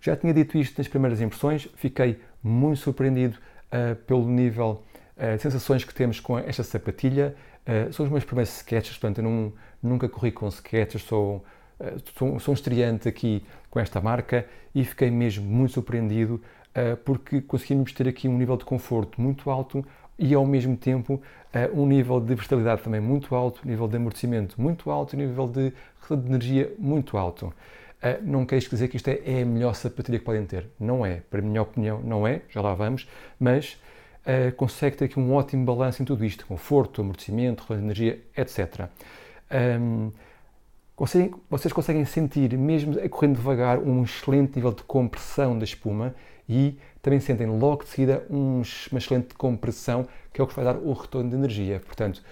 Já 0.00 0.14
tinha 0.14 0.34
dito 0.34 0.58
isto 0.58 0.78
nas 0.78 0.86
primeiras 0.86 1.20
impressões, 1.20 1.68
fiquei 1.76 2.20
muito 2.42 2.80
surpreendido 2.80 3.38
uh, 3.38 3.96
pelo 4.04 4.26
nível 4.28 4.82
uh, 5.16 5.38
sensações 5.40 5.82
que 5.82 5.94
temos 5.94 6.20
com 6.20 6.38
esta 6.38 6.62
sapatilha. 6.62 7.34
Uh, 7.66 7.90
são 7.92 8.04
os 8.04 8.12
meus 8.12 8.24
primeiros 8.24 8.54
sketches, 8.54 8.98
portanto, 8.98 9.18
eu 9.18 9.24
não, 9.24 9.52
nunca 9.82 10.06
corri 10.08 10.30
com 10.30 10.46
sketches, 10.48 11.02
sou, 11.02 11.42
uh, 11.80 12.02
sou, 12.18 12.38
sou 12.38 12.52
um 12.52 12.54
estreante 12.54 13.08
aqui 13.08 13.42
com 13.70 13.80
esta 13.80 14.00
marca 14.00 14.46
e 14.74 14.84
fiquei 14.84 15.10
mesmo 15.10 15.44
muito 15.46 15.72
surpreendido 15.72 16.42
porque 17.04 17.40
conseguimos 17.40 17.92
ter 17.92 18.08
aqui 18.08 18.28
um 18.28 18.36
nível 18.36 18.56
de 18.56 18.64
conforto 18.64 19.20
muito 19.20 19.50
alto 19.50 19.84
e 20.18 20.34
ao 20.34 20.44
mesmo 20.44 20.76
tempo 20.76 21.22
um 21.72 21.86
nível 21.86 22.20
de 22.20 22.34
versatilidade 22.34 22.82
também 22.82 23.00
muito 23.00 23.34
alto, 23.34 23.66
nível 23.66 23.86
de 23.86 23.96
amortecimento 23.96 24.60
muito 24.60 24.90
alto, 24.90 25.16
nível 25.16 25.46
de, 25.46 25.70
de 25.70 26.26
energia 26.26 26.72
muito 26.78 27.16
alto. 27.16 27.52
Não 28.22 28.44
queres 28.44 28.68
dizer 28.68 28.88
que 28.88 28.96
isto 28.96 29.08
é, 29.08 29.20
é 29.24 29.42
a 29.42 29.46
melhor 29.46 29.74
sapatilha 29.74 30.18
que 30.18 30.24
podem 30.24 30.44
ter. 30.44 30.66
Não 30.78 31.06
é. 31.06 31.22
Para 31.30 31.38
a 31.38 31.42
minha 31.42 31.62
opinião, 31.62 32.00
não 32.02 32.26
é. 32.26 32.42
Já 32.50 32.60
lá 32.60 32.74
vamos. 32.74 33.08
Mas 33.38 33.78
consegue 34.56 34.96
ter 34.96 35.04
aqui 35.06 35.18
um 35.18 35.32
ótimo 35.32 35.64
balanço 35.64 36.02
em 36.02 36.04
tudo 36.04 36.24
isto: 36.24 36.44
conforto, 36.46 37.00
amortecimento, 37.00 37.72
energia, 37.72 38.20
etc. 38.36 38.88
conseguem, 40.96 41.34
vocês 41.50 41.72
conseguem 41.72 42.04
sentir, 42.04 42.56
mesmo 42.56 42.98
a 43.00 43.08
correndo 43.08 43.36
devagar, 43.36 43.78
um 43.78 44.02
excelente 44.02 44.56
nível 44.56 44.72
de 44.72 44.82
compressão 44.84 45.58
da 45.58 45.64
espuma 45.64 46.14
e 46.48 46.78
também 47.02 47.20
sentem 47.20 47.46
logo 47.46 47.84
de 47.84 47.90
seguida 47.90 48.26
um, 48.30 48.62
uma 48.90 48.98
excelente 48.98 49.34
compressão, 49.34 50.06
que 50.32 50.40
é 50.40 50.44
o 50.44 50.46
que 50.46 50.54
vai 50.54 50.64
dar 50.64 50.76
o 50.76 50.92
retorno 50.92 51.30
de 51.30 51.36
energia. 51.36 51.80
Portanto, 51.80 52.22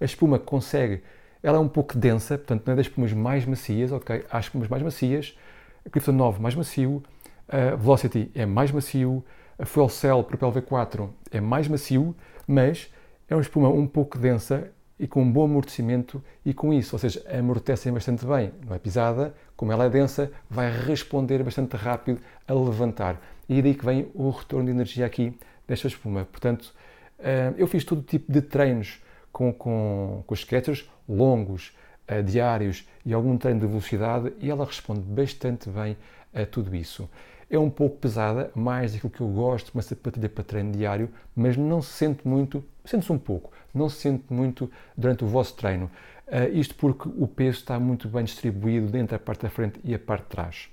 a 0.00 0.04
espuma 0.04 0.38
consegue, 0.38 1.02
ela 1.42 1.58
é 1.58 1.60
um 1.60 1.68
pouco 1.68 1.96
densa, 1.96 2.38
portanto, 2.38 2.64
não 2.66 2.72
é 2.72 2.76
das 2.76 2.86
espumas 2.86 3.12
mais 3.12 3.44
macias, 3.44 3.92
ok? 3.92 4.24
Há 4.30 4.40
espumas 4.40 4.68
mais 4.68 4.82
macias, 4.82 5.36
a 5.84 5.90
Clifton 5.90 6.12
9 6.12 6.40
mais 6.40 6.54
macio, 6.54 7.02
a 7.48 7.76
Velocity 7.76 8.30
é 8.34 8.44
mais 8.44 8.72
macio, 8.72 9.24
a 9.58 9.64
Fuel 9.64 9.88
Cell 9.88 10.22
Propel 10.24 10.52
V4 10.52 11.08
é 11.30 11.40
mais 11.40 11.68
macio, 11.68 12.14
mas 12.46 12.90
é 13.28 13.34
uma 13.34 13.42
espuma 13.42 13.68
um 13.68 13.86
pouco 13.86 14.18
densa 14.18 14.70
e 14.98 15.06
com 15.06 15.22
um 15.22 15.30
bom 15.30 15.44
amortecimento 15.44 16.22
e 16.44 16.54
com 16.54 16.72
isso, 16.72 16.94
ou 16.94 16.98
seja, 16.98 17.22
amortecem 17.30 17.92
bastante 17.92 18.24
bem. 18.24 18.52
Não 18.66 18.74
é 18.74 18.78
pisada, 18.78 19.34
como 19.56 19.72
ela 19.72 19.84
é 19.84 19.90
densa, 19.90 20.30
vai 20.48 20.70
responder 20.70 21.42
bastante 21.42 21.76
rápido 21.76 22.20
a 22.46 22.54
levantar. 22.54 23.20
E 23.48 23.58
é 23.58 23.62
daí 23.62 23.74
que 23.74 23.84
vem 23.84 24.10
o 24.14 24.30
retorno 24.30 24.66
de 24.66 24.70
energia 24.72 25.06
aqui 25.06 25.38
desta 25.68 25.86
espuma. 25.86 26.24
Portanto, 26.24 26.74
eh, 27.18 27.52
eu 27.56 27.66
fiz 27.66 27.84
todo 27.84 28.02
tipo 28.02 28.32
de 28.32 28.40
treinos 28.40 29.02
com, 29.30 29.52
com, 29.52 30.24
com 30.26 30.34
os 30.34 30.40
sketchers, 30.40 30.88
longos, 31.08 31.76
eh, 32.08 32.22
diários 32.22 32.86
e 33.04 33.12
algum 33.12 33.36
treino 33.36 33.60
de 33.60 33.66
velocidade 33.66 34.32
e 34.40 34.50
ela 34.50 34.64
responde 34.64 35.00
bastante 35.00 35.68
bem 35.68 35.96
a 36.34 36.46
tudo 36.46 36.74
isso. 36.74 37.08
É 37.48 37.58
um 37.58 37.70
pouco 37.70 37.96
pesada, 37.98 38.50
mais 38.54 38.92
daquilo 38.92 39.10
que 39.10 39.20
eu 39.20 39.28
gosto, 39.28 39.70
uma 39.72 39.82
sapatilha 39.82 40.28
para 40.28 40.42
treino 40.42 40.72
diário, 40.72 41.08
mas 41.34 41.56
não 41.56 41.80
se 41.80 41.92
sente 41.92 42.26
muito, 42.26 42.64
sente-se 42.84 43.12
um 43.12 43.18
pouco, 43.18 43.52
não 43.72 43.88
se 43.88 44.00
sente 44.00 44.24
muito 44.30 44.70
durante 44.96 45.24
o 45.24 45.28
vosso 45.28 45.54
treino. 45.54 45.90
Uh, 46.26 46.52
isto 46.52 46.74
porque 46.74 47.08
o 47.08 47.28
peso 47.28 47.58
está 47.58 47.78
muito 47.78 48.08
bem 48.08 48.24
distribuído 48.24 48.88
dentro 48.88 49.16
da 49.16 49.18
parte 49.18 49.42
da 49.42 49.50
frente 49.50 49.80
e 49.84 49.94
a 49.94 49.98
parte 49.98 50.24
de 50.24 50.28
trás. 50.28 50.68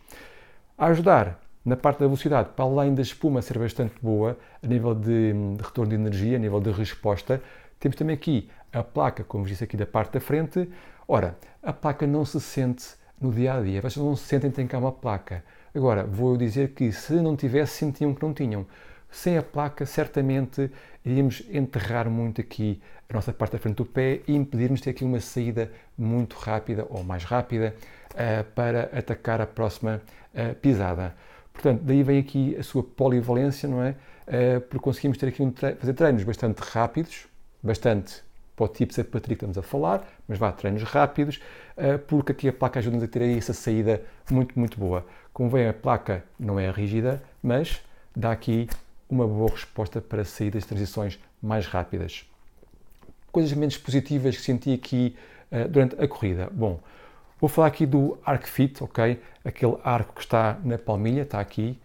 A 0.75 0.87
ajudar 0.87 1.39
na 1.63 1.77
parte 1.77 1.99
da 1.99 2.07
velocidade, 2.07 2.49
para 2.55 2.65
além 2.65 2.95
da 2.95 3.03
espuma 3.03 3.41
ser 3.41 3.59
bastante 3.59 3.93
boa, 4.01 4.37
a 4.61 4.67
nível 4.67 4.95
de, 4.95 5.31
de 5.31 5.63
retorno 5.63 5.89
de 5.89 5.95
energia, 5.95 6.37
a 6.37 6.39
nível 6.39 6.59
de 6.59 6.71
resposta, 6.71 7.41
temos 7.79 7.95
também 7.95 8.15
aqui 8.15 8.49
a 8.71 8.83
placa, 8.83 9.23
como 9.23 9.45
disse 9.45 9.63
aqui 9.63 9.77
da 9.77 9.85
parte 9.85 10.13
da 10.13 10.19
frente. 10.19 10.67
Ora, 11.07 11.37
a 11.61 11.71
placa 11.71 12.07
não 12.07 12.25
se 12.25 12.41
sente 12.41 12.95
no 13.21 13.31
dia 13.31 13.53
a 13.53 13.61
dia, 13.61 13.81
vocês 13.81 14.03
não 14.03 14.15
se 14.15 14.25
sentem 14.25 14.49
que 14.49 14.55
tem 14.55 14.67
cá 14.67 14.77
uma 14.79 14.91
placa. 14.91 15.43
Agora, 15.75 16.03
vou 16.03 16.37
dizer 16.37 16.69
que 16.69 16.91
se 16.91 17.13
não 17.13 17.35
tivesse, 17.35 17.77
sentiam 17.77 18.13
que 18.13 18.21
não 18.21 18.33
tinham. 18.33 18.65
Sem 19.09 19.37
a 19.37 19.43
placa, 19.43 19.85
certamente 19.85 20.69
iríamos 21.03 21.43
enterrar 21.51 22.09
muito 22.09 22.41
aqui 22.41 22.79
a 23.09 23.13
nossa 23.13 23.33
parte 23.33 23.53
da 23.53 23.59
frente 23.59 23.77
do 23.77 23.85
pé 23.85 24.21
e 24.27 24.35
impedir-nos 24.35 24.79
de 24.79 24.85
ter 24.85 24.89
aqui 24.91 25.03
uma 25.03 25.19
saída 25.19 25.71
muito 25.97 26.35
rápida 26.35 26.85
ou 26.89 27.03
mais 27.03 27.23
rápida 27.23 27.75
uh, 28.11 28.43
para 28.55 28.89
atacar 28.93 29.41
a 29.41 29.47
próxima 29.47 30.01
uh, 30.33 30.55
pisada. 30.55 31.15
Portanto, 31.51 31.81
daí 31.83 32.03
vem 32.03 32.19
aqui 32.19 32.55
a 32.55 32.63
sua 32.63 32.83
polivalência, 32.83 33.67
não 33.67 33.83
é? 33.83 33.95
Uh, 34.27 34.61
porque 34.61 34.83
conseguimos 34.83 35.17
ter 35.17 35.27
aqui 35.27 35.41
um 35.41 35.51
tre 35.51 35.75
fazer 35.75 35.93
treinos 35.93 36.23
bastante 36.23 36.59
rápidos, 36.59 37.27
bastante 37.61 38.23
para 38.55 38.65
o 38.65 38.67
tipo 38.67 38.93
de 38.93 39.03
que 39.03 39.33
estamos 39.33 39.57
a 39.57 39.63
falar, 39.63 40.07
mas 40.27 40.37
vá, 40.37 40.51
treinos 40.51 40.83
rápidos, 40.83 41.41
porque 42.05 42.33
aqui 42.33 42.47
a 42.47 42.53
placa 42.53 42.77
ajuda-nos 42.77 43.03
a 43.03 43.07
ter 43.07 43.23
aí 43.23 43.35
essa 43.35 43.51
saída 43.51 44.03
muito, 44.29 44.57
muito 44.59 44.77
boa. 44.77 45.03
Como 45.33 45.49
vem, 45.49 45.67
a 45.67 45.73
placa 45.73 46.23
não 46.39 46.59
é 46.59 46.69
rígida, 46.69 47.21
mas 47.41 47.81
dá 48.15 48.31
aqui 48.31 48.69
uma 49.09 49.27
boa 49.27 49.49
resposta 49.49 49.99
para 49.99 50.23
saídas 50.23 50.61
de 50.61 50.69
transições 50.69 51.19
mais 51.41 51.65
rápidas. 51.65 52.23
Coisas 53.31 53.51
menos 53.53 53.75
positivas 53.75 54.35
que 54.37 54.43
senti 54.43 54.71
aqui 54.71 55.15
uh, 55.51 55.67
durante 55.67 55.99
a 55.99 56.07
corrida. 56.07 56.49
Bom, 56.51 56.79
vou 57.41 57.49
falar 57.49 57.67
aqui 57.67 57.87
do 57.87 58.15
Arc 58.23 58.45
Fit, 58.47 58.83
ok? 58.83 59.19
Aquele 59.43 59.75
arco 59.83 60.13
que 60.13 60.21
está 60.21 60.59
na 60.63 60.77
palmilha, 60.77 61.23
está 61.23 61.39
aqui. 61.39 61.79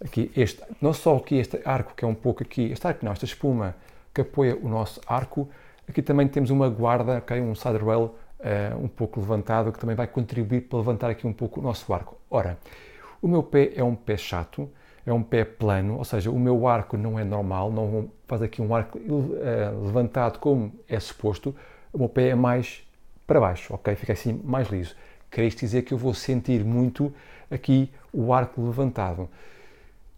Aqui 0.00 0.30
este, 0.36 0.62
não 0.80 0.92
só 0.92 1.16
aqui 1.16 1.34
este 1.34 1.60
arco 1.64 1.94
que 1.96 2.04
é 2.04 2.08
um 2.08 2.14
pouco 2.14 2.44
aqui, 2.44 2.70
este 2.70 2.86
arco 2.86 3.04
não, 3.04 3.10
esta 3.10 3.24
espuma 3.24 3.74
que 4.14 4.20
apoia 4.20 4.56
o 4.56 4.68
nosso 4.68 5.00
arco. 5.04 5.48
Aqui 5.88 6.00
também 6.00 6.28
temos 6.28 6.50
uma 6.50 6.68
guarda, 6.68 7.18
ok? 7.18 7.40
Um 7.40 7.54
rail 7.54 8.14
uh, 8.40 8.82
um 8.82 8.88
pouco 8.88 9.20
levantado, 9.20 9.72
que 9.72 9.78
também 9.78 9.96
vai 9.96 10.06
contribuir 10.06 10.62
para 10.62 10.78
levantar 10.78 11.10
aqui 11.10 11.26
um 11.26 11.32
pouco 11.32 11.60
o 11.60 11.62
nosso 11.62 11.92
arco. 11.92 12.16
Ora, 12.30 12.58
o 13.20 13.28
meu 13.28 13.42
pé 13.42 13.72
é 13.74 13.82
um 13.82 13.94
pé 13.94 14.16
chato, 14.16 14.68
é 15.04 15.12
um 15.12 15.22
pé 15.22 15.44
plano, 15.44 15.96
ou 15.96 16.04
seja, 16.04 16.30
o 16.30 16.38
meu 16.38 16.66
arco 16.66 16.96
não 16.96 17.18
é 17.18 17.24
normal, 17.24 17.72
não 17.72 18.10
faz 18.26 18.42
aqui 18.42 18.60
um 18.60 18.74
arco 18.74 18.98
uh, 18.98 19.84
levantado 19.84 20.38
como 20.38 20.72
é 20.88 21.00
suposto, 21.00 21.54
o 21.92 21.98
meu 21.98 22.08
pé 22.08 22.28
é 22.28 22.34
mais 22.34 22.86
para 23.26 23.40
baixo, 23.40 23.74
ok? 23.74 23.94
Fica 23.94 24.12
assim 24.12 24.40
mais 24.44 24.68
liso. 24.68 24.94
Quer 25.30 25.44
isto 25.44 25.60
dizer 25.60 25.82
que 25.82 25.92
eu 25.92 25.98
vou 25.98 26.14
sentir 26.14 26.64
muito 26.64 27.12
aqui 27.50 27.90
o 28.12 28.32
arco 28.32 28.62
levantado. 28.64 29.28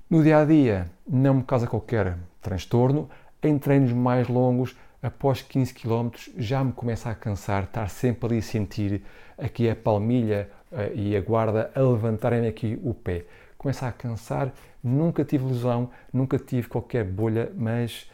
No 0.09 0.23
dia 0.23 0.39
a 0.39 0.45
dia 0.45 0.91
não 1.09 1.35
me 1.35 1.43
causa 1.43 1.67
qualquer 1.67 2.17
transtorno, 2.41 3.09
em 3.43 3.59
treinos 3.59 3.93
mais 3.93 4.29
longos 4.29 4.77
após 5.03 5.43
15 5.43 5.75
km 5.75 6.11
já 6.37 6.63
me 6.63 6.73
começa 6.73 7.11
a 7.11 7.15
cansar, 7.15 7.65
estar 7.65 7.89
sempre 7.89 8.27
ali 8.27 8.39
a 8.39 8.43
sentir 8.43 9.03
aqui 9.39 9.69
a 9.69 9.75
palmilha 9.75 10.51
uh, 10.71 10.95
e 10.95 11.17
a 11.17 11.21
guarda 11.21 11.71
a 11.75 11.81
levantarem 11.81 12.47
aqui 12.47 12.79
o 12.83 12.93
pé. 12.93 13.25
Começa 13.57 13.87
a 13.87 13.93
cansar, 13.93 14.53
nunca 14.83 15.25
tive 15.25 15.45
lesão, 15.45 15.91
nunca 16.13 16.39
tive 16.39 16.69
qualquer 16.69 17.05
bolha, 17.05 17.51
mas 17.57 18.11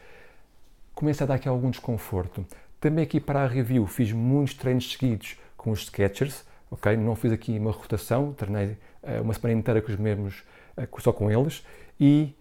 começa 0.93 1.23
a 1.23 1.27
dar 1.27 1.35
aqui 1.35 1.47
algum 1.47 1.69
desconforto. 1.69 2.45
Também 2.79 3.03
aqui 3.03 3.19
para 3.19 3.43
a 3.43 3.47
review 3.47 3.85
fiz 3.85 4.11
muitos 4.11 4.53
treinos 4.53 4.91
seguidos 4.91 5.37
com 5.55 5.71
os 5.71 5.83
Sketchers, 5.83 6.45
ok? 6.69 6.95
Não 6.95 7.15
fiz 7.15 7.31
aqui 7.31 7.57
uma 7.57 7.71
rotação, 7.71 8.33
treinei 8.33 8.77
uh, 9.03 9.21
uma 9.21 9.33
semana 9.33 9.59
inteira 9.59 9.81
com 9.81 9.91
os 9.91 9.97
mesmos, 9.97 10.43
uh, 10.77 11.01
só 11.01 11.11
com 11.11 11.31
eles, 11.31 11.65
e 11.99 12.33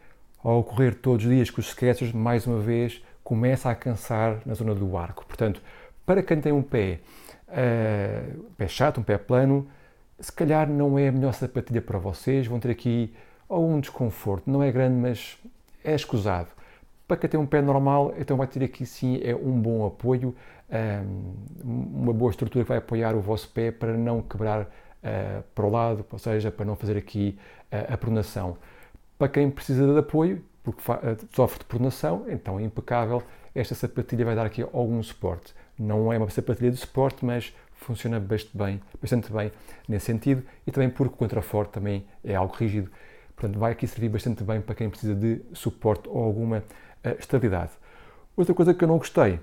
ao 0.43 0.63
correr 0.63 0.95
todos 0.95 1.25
os 1.25 1.31
dias 1.31 1.51
com 1.51 1.61
os 1.61 1.69
Sketchers, 1.69 2.13
mais 2.13 2.47
uma 2.47 2.61
vez, 2.61 3.03
começa 3.27 3.69
a 3.69 3.75
cansar 3.75 4.41
na 4.47 4.55
zona 4.55 4.73
do 4.73 4.97
arco. 4.97 5.27
Portanto, 5.27 5.61
para 6.07 6.23
quem 6.23 6.41
tem 6.41 6.53
um 6.53 6.63
pé, 6.63 7.01
uh, 7.49 8.45
pé 8.57 8.69
chato, 8.69 9.01
um 9.01 9.03
pé 9.03 9.19
plano, 9.19 9.67
se 10.21 10.31
calhar 10.31 10.71
não 10.71 10.97
é 10.97 11.09
a 11.09 11.13
melhor 11.13 11.35
sapatilha 11.35 11.83
para 11.83 11.99
vocês, 11.99 12.47
vão 12.47 12.61
ter 12.61 12.71
aqui 12.71 13.13
algum 13.49 13.81
desconforto. 13.81 14.49
Não 14.49 14.63
é 14.63 14.71
grande, 14.71 14.95
mas 14.95 15.37
é 15.83 15.93
escusado. 15.93 16.51
Para 17.09 17.17
quem 17.17 17.29
tem 17.29 17.41
um 17.41 17.47
pé 17.47 17.61
normal, 17.61 18.15
então 18.17 18.37
vai 18.37 18.47
ter 18.47 18.63
aqui 18.63 18.87
sim 18.87 19.21
é 19.21 19.35
um 19.35 19.61
bom 19.61 19.85
apoio, 19.85 20.33
eh, 20.71 21.03
uma 21.65 22.13
boa 22.13 22.31
estrutura 22.31 22.65
que 22.65 22.69
vai 22.69 22.79
apoiar 22.79 23.17
o 23.17 23.21
vosso 23.21 23.49
pé 23.51 23.73
para 23.73 23.95
não 23.95 24.23
quebrar 24.23 24.63
uh, 24.63 25.43
para 25.53 25.67
o 25.67 25.71
lado, 25.71 26.07
ou 26.13 26.19
seja, 26.19 26.53
para 26.53 26.65
não 26.65 26.77
fazer 26.77 26.97
aqui 26.97 27.37
a 27.73 27.97
pronação. 27.97 28.57
Para 29.19 29.29
quem 29.29 29.51
precisa 29.51 29.85
de 29.93 29.99
apoio, 29.99 30.45
porque 30.67 30.83
eh, 30.91 31.17
sofre 31.33 31.61
de 31.61 31.65
pronação, 31.65 32.25
então 32.27 32.59
é 32.59 32.65
impecável. 32.65 33.23
Esta 33.55 33.73
sapatilha 33.73 34.25
vai 34.25 34.35
dar 34.35 34.45
aqui 34.45 34.63
algum 34.63 35.01
suporte. 35.01 35.55
Não 35.79 36.13
é 36.13 36.19
uma 36.19 36.29
sapatilha 36.29 36.73
de 36.73 36.77
suporte, 36.77 37.25
mas 37.25 37.55
funciona 37.75 38.19
bastante 38.19 38.59
bem, 38.59 38.83
bastante 39.01 39.33
bem 39.33 39.53
nesse 39.89 40.07
sentido 40.07 40.43
e 40.67 40.73
também 40.73 40.91
porque 40.91 41.15
o 41.15 41.17
contraforte 41.17 41.73
também 41.73 42.05
é 42.25 42.35
algo 42.35 42.53
rígido. 42.53 42.91
Portanto, 43.37 43.61
vai 43.61 43.73
aqui 43.73 43.87
servir 43.87 44.09
bastante 44.09 44.43
bem 44.43 44.61
para 44.61 44.75
quem 44.75 44.91
precisa 44.91 45.15
de 45.15 45.41
suporte 45.53 46.09
ou 46.09 46.25
alguma 46.25 46.59
uh, 46.59 47.17
estabilidade. 47.17 47.71
Outra 48.37 48.53
coisa 48.53 48.75
que 48.75 48.83
eu 48.83 48.89
não 48.89 48.99
gostei 48.99 49.39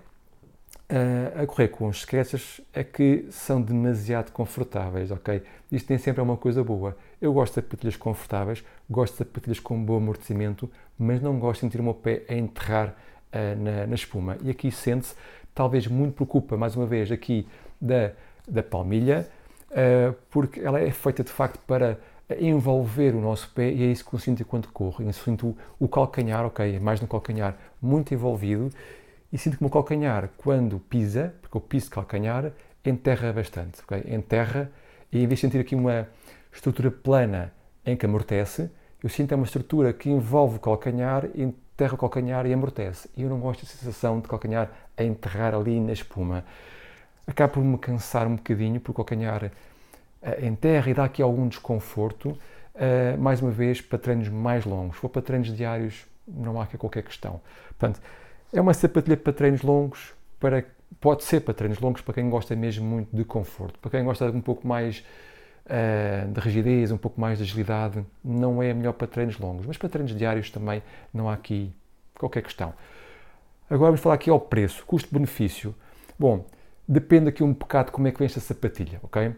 a 1.41 1.45
correr 1.47 1.69
com 1.69 1.87
os 1.87 1.97
sketches 1.97 2.61
é 2.73 2.83
que 2.83 3.25
são 3.31 3.61
demasiado 3.61 4.31
confortáveis, 4.31 5.11
ok? 5.11 5.41
Isto 5.71 5.89
nem 5.89 5.97
sempre 5.97 6.19
é 6.19 6.23
uma 6.23 6.37
coisa 6.37 6.63
boa. 6.63 6.95
Eu 7.21 7.33
gosto 7.33 7.53
de 7.53 7.61
sapatilhas 7.61 7.95
confortáveis, 7.95 8.63
gosto 8.89 9.13
de 9.13 9.17
sapatilhas 9.19 9.59
com 9.59 9.83
bom 9.83 9.97
amortecimento, 9.97 10.69
mas 10.97 11.21
não 11.21 11.39
gosto 11.39 11.61
de 11.61 11.67
sentir 11.67 11.79
o 11.79 11.83
meu 11.83 11.93
pé 11.93 12.23
a 12.29 12.33
enterrar 12.35 12.89
uh, 12.89 13.63
na, 13.63 13.87
na, 13.87 13.95
espuma. 13.95 14.37
E 14.43 14.51
aqui 14.51 14.69
sente-se, 14.71 15.15
talvez 15.55 15.87
muito 15.87 16.13
preocupa, 16.15 16.57
mais 16.57 16.75
uma 16.75 16.85
vez, 16.85 17.11
aqui 17.11 17.47
da, 17.81 18.11
da 18.47 18.61
palmilha, 18.61 19.27
uh, 19.71 20.13
porque 20.29 20.59
ela 20.59 20.79
é 20.79 20.91
feita 20.91 21.23
de 21.23 21.31
facto 21.31 21.59
para 21.65 21.97
envolver 22.39 23.15
o 23.15 23.21
nosso 23.21 23.49
pé 23.51 23.69
e 23.69 23.83
é 23.83 23.87
isso 23.87 24.07
que 24.07 24.13
eu 24.13 24.19
sinto 24.19 24.45
quando 24.45 24.67
corro. 24.67 25.03
Eu 25.03 25.13
sinto 25.13 25.55
o 25.79 25.87
calcanhar, 25.87 26.45
ok, 26.45 26.75
é 26.75 26.79
mais 26.79 27.01
no 27.01 27.07
calcanhar, 27.07 27.57
muito 27.81 28.13
envolvido 28.13 28.69
e 29.33 29.37
sinto 29.39 29.57
que 29.57 29.63
o 29.63 29.65
meu 29.65 29.71
calcanhar, 29.71 30.29
quando 30.37 30.79
pisa, 30.79 31.33
porque 31.41 31.57
eu 31.57 31.61
piso 31.61 31.89
calcanhar, 31.89 32.51
enterra 32.85 33.33
bastante? 33.33 33.81
Enterra 34.07 34.71
e 35.11 35.23
em 35.23 35.27
vez 35.27 35.39
de 35.39 35.47
sentir 35.47 35.59
aqui 35.59 35.73
uma 35.73 36.07
estrutura 36.53 36.91
plana 36.91 37.51
em 37.83 37.97
que 37.97 38.05
amortece, 38.05 38.69
eu 39.01 39.09
sinto 39.09 39.31
é 39.31 39.35
uma 39.35 39.45
estrutura 39.45 39.91
que 39.91 40.07
envolve 40.07 40.57
o 40.57 40.59
calcanhar, 40.59 41.25
enterra 41.35 41.95
o 41.95 41.97
calcanhar 41.97 42.45
e 42.45 42.53
amortece. 42.53 43.09
E 43.17 43.23
eu 43.23 43.29
não 43.29 43.39
gosto 43.39 43.65
da 43.65 43.71
sensação 43.71 44.19
de 44.19 44.27
calcanhar 44.27 44.69
a 44.95 45.03
enterrar 45.03 45.55
ali 45.55 45.79
na 45.79 45.93
espuma. 45.93 46.45
Acaba 47.25 47.53
por 47.53 47.63
me 47.63 47.77
cansar 47.79 48.27
um 48.27 48.35
bocadinho, 48.35 48.79
porque 48.79 48.91
o 48.91 49.03
calcanhar 49.03 49.45
uh, 49.45 50.45
enterra 50.45 50.91
e 50.91 50.93
dá 50.93 51.05
aqui 51.05 51.23
algum 51.23 51.47
desconforto. 51.47 52.37
Uh, 52.75 53.17
mais 53.19 53.41
uma 53.41 53.51
vez, 53.51 53.81
para 53.81 53.97
treinos 53.97 54.29
mais 54.29 54.63
longos. 54.63 54.95
Se 54.95 55.01
for 55.01 55.09
para 55.09 55.23
treinos 55.23 55.55
diários, 55.55 56.05
não 56.27 56.61
há 56.61 56.63
aqui 56.63 56.77
qualquer 56.77 57.03
questão. 57.03 57.41
Portanto, 57.77 57.99
é 58.53 58.61
uma 58.61 58.73
sapatilha 58.73 59.17
para 59.17 59.33
treinos 59.33 59.63
longos, 59.63 60.13
para, 60.39 60.63
pode 61.01 61.23
ser 61.23 61.41
para 61.41 61.55
treinos 61.55 61.79
longos 61.79 62.01
para 62.01 62.13
quem 62.13 62.29
gosta 62.29 62.55
mesmo 62.55 62.85
muito 62.85 63.13
de 63.13 63.25
conforto. 63.25 63.79
Para 63.79 63.89
quem 63.89 64.03
gosta 64.03 64.31
de 64.31 64.37
um 64.37 64.41
pouco 64.41 64.67
mais 64.67 65.03
uh, 65.65 66.31
de 66.31 66.39
rigidez, 66.39 66.91
um 66.91 66.97
pouco 66.97 67.19
mais 67.19 67.39
de 67.39 67.43
agilidade, 67.43 68.05
não 68.23 68.61
é 68.61 68.71
melhor 68.71 68.93
para 68.93 69.07
treinos 69.07 69.39
longos, 69.39 69.65
mas 69.65 69.75
para 69.75 69.89
treinos 69.89 70.15
diários 70.15 70.51
também 70.51 70.83
não 71.11 71.27
há 71.27 71.33
aqui 71.33 71.73
qualquer 72.17 72.43
questão. 72.43 72.73
Agora 73.67 73.89
vamos 73.89 74.01
falar 74.01 74.15
aqui 74.15 74.29
ao 74.29 74.39
preço, 74.39 74.85
custo-benefício. 74.85 75.73
Bom, 76.19 76.45
depende 76.87 77.29
aqui 77.29 77.43
um 77.43 77.53
bocado 77.53 77.91
como 77.91 78.07
é 78.07 78.11
que 78.11 78.19
vem 78.19 78.27
esta 78.27 78.39
sapatilha, 78.39 78.99
ok? 79.01 79.35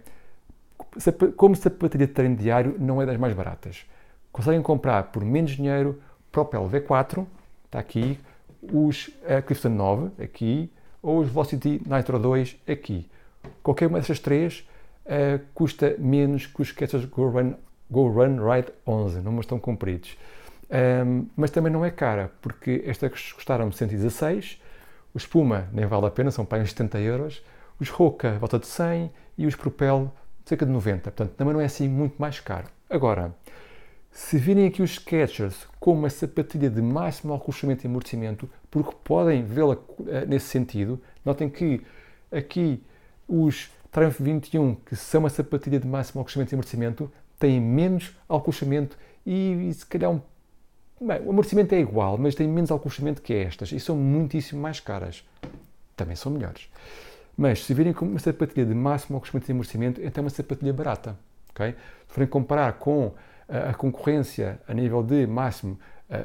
Como 1.37 1.55
sapatilha 1.55 2.05
de 2.05 2.13
treino 2.13 2.35
diário 2.35 2.75
não 2.77 3.01
é 3.01 3.05
das 3.05 3.17
mais 3.17 3.33
baratas. 3.33 3.85
Conseguem 4.29 4.61
comprar 4.61 5.03
por 5.03 5.23
menos 5.23 5.51
dinheiro 5.51 6.01
Propel 6.33 6.69
V4, 6.69 7.25
está 7.65 7.79
aqui, 7.79 8.19
os 8.71 9.07
uh, 9.07 9.41
Clifton 9.45 9.69
9, 9.69 10.23
aqui, 10.23 10.71
ou 11.01 11.19
os 11.19 11.29
Velocity 11.29 11.81
Nitro 11.85 12.19
2, 12.19 12.57
aqui. 12.67 13.07
Qualquer 13.61 13.87
uma 13.87 13.99
dessas 13.99 14.19
três 14.19 14.67
uh, 15.05 15.43
custa 15.53 15.95
menos 15.99 16.47
que 16.47 16.61
os 16.61 16.69
Skechers 16.69 17.05
Go 17.05 17.29
Run, 17.29 17.53
Go 17.89 18.07
Run 18.09 18.37
Ride 18.43 18.71
11, 18.85 19.21
não 19.21 19.39
estão 19.39 19.59
compridos. 19.59 20.17
Um, 20.69 21.27
mas 21.35 21.51
também 21.51 21.71
não 21.71 21.85
é 21.85 21.91
cara, 21.91 22.31
porque 22.41 22.83
estas 22.85 23.31
custaram 23.31 23.71
116, 23.71 24.59
os 25.13 25.25
Puma 25.25 25.69
nem 25.71 25.85
vale 25.85 26.07
a 26.07 26.11
pena, 26.11 26.31
são 26.31 26.47
uns 26.51 26.69
70 26.69 26.99
euros, 26.99 27.43
os 27.79 27.89
Roca 27.89 28.37
volta 28.39 28.57
de 28.57 28.65
100 28.65 29.11
e 29.37 29.45
os 29.45 29.55
Propel 29.55 30.11
cerca 30.43 30.65
de 30.65 30.71
90, 30.71 31.11
portanto 31.11 31.35
também 31.35 31.53
não 31.53 31.61
é 31.61 31.65
assim 31.65 31.87
muito 31.87 32.15
mais 32.17 32.39
caro. 32.39 32.67
Agora, 32.89 33.33
se 34.15 34.37
virem 34.37 34.65
aqui 34.65 34.81
os 34.81 34.91
Skechers 34.91 35.67
como 35.77 35.99
uma 35.99 36.09
sapatilha 36.09 36.69
de 36.69 36.81
máximo 36.81 37.33
acolchamento 37.33 37.85
e 37.85 37.87
amortecimento, 37.87 38.49
porque 38.71 38.95
podem 39.03 39.43
vê-la 39.43 39.77
eh, 40.07 40.25
nesse 40.25 40.47
sentido, 40.47 41.01
notem 41.25 41.49
que 41.49 41.81
aqui 42.31 42.81
os 43.27 43.69
Triumph 43.91 44.21
21, 44.21 44.75
que 44.75 44.95
são 44.95 45.19
uma 45.19 45.29
sapatilha 45.29 45.81
de 45.81 45.85
máximo 45.85 46.21
acolchamento 46.21 46.53
e 46.53 46.55
amortecimento, 46.55 47.11
têm 47.37 47.59
menos 47.59 48.15
acolchamento 48.29 48.97
e, 49.25 49.67
e 49.67 49.73
se 49.73 49.85
calhar 49.85 50.09
um, 50.09 50.21
bem, 51.01 51.19
o 51.19 51.31
amortecimento 51.31 51.75
é 51.75 51.81
igual, 51.81 52.17
mas 52.17 52.35
têm 52.35 52.47
menos 52.47 52.71
acolchamento 52.71 53.21
que 53.21 53.33
estas 53.33 53.73
e 53.73 53.81
são 53.81 53.97
muitíssimo 53.97 54.61
mais 54.61 54.79
caras. 54.79 55.27
Também 55.93 56.15
são 56.15 56.31
melhores. 56.31 56.69
Mas 57.35 57.65
se 57.65 57.73
virem 57.73 57.91
como 57.91 58.11
uma 58.11 58.19
sapatilha 58.19 58.65
de 58.65 58.73
máximo 58.73 59.17
acolchamento 59.17 59.51
e 59.51 59.51
amortecimento, 59.51 60.01
então 60.01 60.21
é 60.21 60.23
uma 60.23 60.29
sapatilha 60.29 60.71
barata. 60.71 61.17
Okay? 61.49 61.71
Se 62.07 62.13
forem 62.13 62.29
comparar 62.29 62.79
com 62.79 63.13
a, 63.47 63.73
concorrência 63.73 64.59
a 64.67 64.73
nível 64.73 65.03
de 65.03 65.25
máximo 65.27 65.79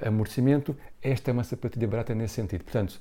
amortecimento, 0.06 0.76
esta 1.02 1.30
é 1.30 1.32
uma 1.32 1.44
sapatilha 1.44 1.88
barata 1.88 2.14
nesse 2.14 2.34
sentido. 2.34 2.64
Portanto, 2.64 3.00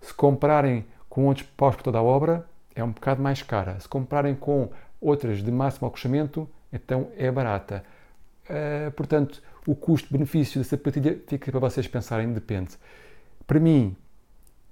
se 0.00 0.14
compararem 0.14 0.86
com 1.08 1.26
outros 1.26 1.46
paus 1.56 1.74
por 1.74 1.82
toda 1.82 1.98
a 1.98 2.02
obra, 2.02 2.46
é 2.74 2.82
um 2.82 2.92
bocado 2.92 3.22
mais 3.22 3.42
cara. 3.42 3.78
Se 3.80 3.88
compararem 3.88 4.34
com 4.34 4.70
outras 5.00 5.42
de 5.42 5.50
máximo 5.50 5.88
acolchamento, 5.88 6.48
então 6.72 7.08
é 7.16 7.30
barata. 7.30 7.84
Uh, 8.48 8.90
portanto, 8.92 9.42
o 9.66 9.74
custo-benefício 9.74 10.60
da 10.60 10.64
sapatilha 10.64 11.20
fica 11.26 11.50
para 11.50 11.60
vocês 11.60 11.86
pensarem, 11.86 12.32
depende. 12.32 12.76
Para 13.46 13.60
mim, 13.60 13.96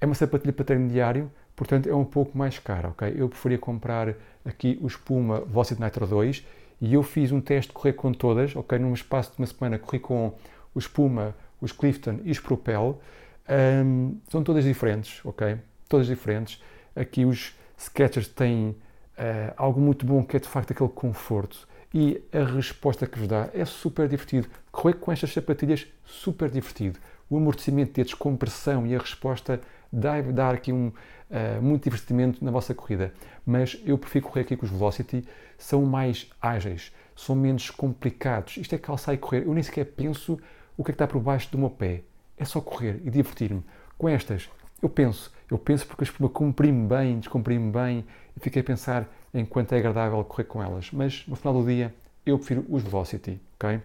é 0.00 0.06
uma 0.06 0.14
sapatilha 0.14 0.52
para 0.52 0.64
treino 0.64 0.88
diário, 0.88 1.30
portanto 1.56 1.88
é 1.88 1.94
um 1.94 2.04
pouco 2.04 2.36
mais 2.36 2.58
cara, 2.58 2.88
ok? 2.90 3.14
Eu 3.16 3.28
preferia 3.28 3.58
comprar 3.58 4.14
aqui 4.44 4.78
o 4.80 4.88
Spuma 4.88 5.40
Velocity 5.40 5.82
Nitro 5.82 6.06
2 6.06 6.46
e 6.80 6.94
eu 6.94 7.02
fiz 7.02 7.32
um 7.32 7.40
teste 7.40 7.68
de 7.68 7.74
correr 7.74 7.92
com 7.92 8.12
todas, 8.12 8.54
ok? 8.54 8.78
Num 8.78 8.94
espaço 8.94 9.32
de 9.32 9.38
uma 9.38 9.46
semana 9.46 9.78
corri 9.78 9.98
com 9.98 10.32
o 10.74 10.80
Spuma, 10.80 11.34
os 11.60 11.72
Clifton 11.72 12.20
e 12.24 12.30
os 12.30 12.38
Propel. 12.38 13.00
Um, 13.48 14.18
são 14.28 14.42
todas 14.42 14.64
diferentes, 14.64 15.20
ok? 15.24 15.56
Todas 15.88 16.06
diferentes. 16.06 16.62
Aqui 16.94 17.24
os 17.24 17.54
Skechers 17.78 18.28
têm 18.28 18.70
uh, 19.18 19.54
algo 19.56 19.80
muito 19.80 20.04
bom 20.06 20.22
que 20.22 20.36
é 20.36 20.40
de 20.40 20.48
facto 20.48 20.72
aquele 20.72 20.90
conforto 20.90 21.66
e 21.92 22.22
a 22.32 22.44
resposta 22.44 23.06
que 23.06 23.18
vos 23.18 23.28
dá 23.28 23.48
é 23.54 23.64
super 23.64 24.08
divertido. 24.08 24.48
Correr 24.70 24.94
com 24.94 25.10
estas 25.10 25.32
sapatilhas, 25.32 25.86
super 26.04 26.50
divertido. 26.50 26.98
O 27.30 27.36
amortecimento 27.36 28.00
a 28.00 28.04
descompressão 28.04 28.86
e 28.86 28.94
a 28.94 28.98
resposta 28.98 29.60
deve 29.92 30.32
dar 30.32 30.54
aqui 30.54 30.72
um 30.72 30.92
uh, 31.30 31.62
muito 31.62 31.84
divertimento 31.84 32.44
na 32.44 32.50
vossa 32.50 32.74
corrida. 32.74 33.12
Mas 33.44 33.80
eu 33.84 33.96
prefiro 33.98 34.26
correr 34.26 34.42
aqui 34.42 34.56
com 34.56 34.66
os 34.66 34.70
Velocity, 34.72 35.24
são 35.56 35.84
mais 35.84 36.30
ágeis, 36.40 36.92
são 37.16 37.34
menos 37.34 37.70
complicados. 37.70 38.56
Isto 38.56 38.74
é 38.74 38.78
calçar 38.78 39.14
e 39.14 39.18
correr. 39.18 39.44
Eu 39.46 39.54
nem 39.54 39.62
sequer 39.62 39.84
penso 39.84 40.38
o 40.76 40.84
que 40.84 40.90
é 40.90 40.92
que 40.92 40.96
está 41.02 41.06
por 41.06 41.20
baixo 41.20 41.50
do 41.50 41.58
meu 41.58 41.70
pé. 41.70 42.02
É 42.36 42.44
só 42.44 42.60
correr 42.60 43.00
e 43.04 43.10
divertir-me. 43.10 43.64
Com 43.96 44.08
estas, 44.08 44.48
eu 44.80 44.88
penso, 44.88 45.32
eu 45.50 45.58
penso 45.58 45.86
porque 45.86 46.04
a 46.04 46.06
espuma 46.06 46.28
comprime 46.28 46.86
bem, 46.86 47.18
descomprime 47.18 47.70
bem 47.70 48.04
e 48.36 48.40
fiquei 48.40 48.62
a 48.62 48.64
pensar 48.64 49.08
em 49.34 49.44
quanto 49.44 49.72
é 49.72 49.78
agradável 49.78 50.22
correr 50.24 50.44
com 50.44 50.62
elas. 50.62 50.90
Mas 50.92 51.26
no 51.26 51.34
final 51.34 51.54
do 51.54 51.66
dia 51.66 51.92
eu 52.24 52.38
prefiro 52.38 52.64
os 52.68 52.82
Velocity, 52.82 53.40
ok? 53.54 53.80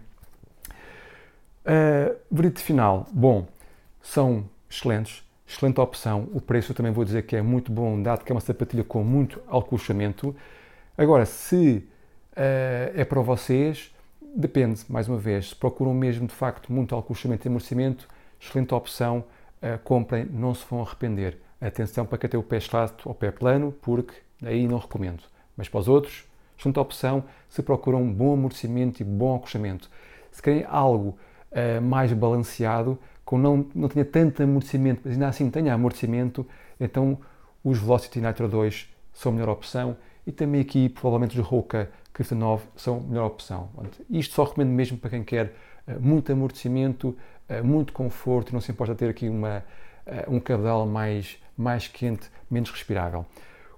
Uh, 1.66 2.14
verito 2.30 2.60
final, 2.60 3.08
bom, 3.10 3.48
são 4.02 4.44
excelentes, 4.70 5.23
excelente 5.46 5.80
opção. 5.80 6.28
O 6.32 6.40
preço 6.40 6.74
também 6.74 6.92
vou 6.92 7.04
dizer 7.04 7.22
que 7.22 7.36
é 7.36 7.42
muito 7.42 7.70
bom, 7.70 8.00
dado 8.00 8.24
que 8.24 8.32
é 8.32 8.34
uma 8.34 8.40
sapatilha 8.40 8.84
com 8.84 9.02
muito 9.04 9.40
alcochamento. 9.46 10.34
Agora, 10.96 11.26
se 11.26 11.86
uh, 12.32 12.92
é 12.94 13.04
para 13.04 13.20
vocês, 13.20 13.94
depende, 14.34 14.80
mais 14.88 15.08
uma 15.08 15.18
vez, 15.18 15.50
se 15.50 15.54
procuram 15.56 15.92
mesmo 15.94 16.26
de 16.26 16.34
facto 16.34 16.72
muito 16.72 16.94
alcochamento 16.94 17.46
e 17.46 17.48
amortecimento, 17.48 18.08
excelente 18.40 18.74
opção 18.74 19.24
uh, 19.62 19.78
comprem, 19.84 20.24
não 20.26 20.54
se 20.54 20.64
vão 20.68 20.82
arrepender. 20.82 21.38
Atenção 21.60 22.04
para 22.04 22.18
quem 22.18 22.28
tem 22.28 22.38
o 22.38 22.42
pé 22.42 22.58
estrato 22.58 23.08
ou 23.08 23.14
pé 23.14 23.30
plano, 23.30 23.72
porque 23.80 24.14
aí 24.42 24.66
não 24.66 24.78
recomendo. 24.78 25.22
Mas 25.56 25.68
para 25.68 25.80
os 25.80 25.88
outros, 25.88 26.24
excelente 26.58 26.78
opção 26.78 27.24
se 27.48 27.62
procuram 27.62 28.02
um 28.02 28.12
bom 28.12 28.34
amortecimento 28.34 29.00
e 29.00 29.04
bom 29.04 29.36
acostamento. 29.36 29.90
Se 30.30 30.42
querem 30.42 30.64
algo 30.68 31.16
uh, 31.52 31.80
mais 31.80 32.12
balanceado, 32.12 32.98
com 33.24 33.38
não, 33.38 33.66
não 33.74 33.88
tenha 33.88 34.04
tanto 34.04 34.42
amortecimento, 34.42 35.02
mas 35.04 35.14
ainda 35.14 35.28
assim 35.28 35.50
tenha 35.50 35.72
amortecimento, 35.72 36.46
então 36.78 37.18
os 37.62 37.78
Velocity 37.78 38.20
Nitro 38.20 38.48
2 38.48 38.88
são 39.12 39.32
a 39.32 39.34
melhor 39.34 39.50
opção 39.50 39.96
e 40.26 40.32
também 40.32 40.60
aqui 40.60 40.88
provavelmente 40.88 41.38
os 41.38 41.46
Roca 41.46 41.90
Crystal 42.12 42.38
9 42.38 42.64
são 42.76 42.98
a 42.98 43.00
melhor 43.00 43.26
opção. 43.26 43.70
Isto 44.10 44.34
só 44.34 44.44
recomendo 44.44 44.70
mesmo 44.70 44.98
para 44.98 45.10
quem 45.10 45.24
quer 45.24 45.54
uh, 45.86 46.00
muito 46.00 46.30
amortecimento, 46.32 47.16
eh, 47.48 47.60
muito 47.60 47.92
conforto, 47.92 48.52
não 48.52 48.60
se 48.60 48.72
importa 48.72 48.94
ter 48.94 49.10
aqui 49.10 49.28
uma, 49.28 49.62
eh, 50.06 50.24
um 50.28 50.40
cabedal 50.40 50.86
mais, 50.86 51.38
mais 51.56 51.86
quente, 51.86 52.30
menos 52.50 52.70
respirável. 52.70 53.26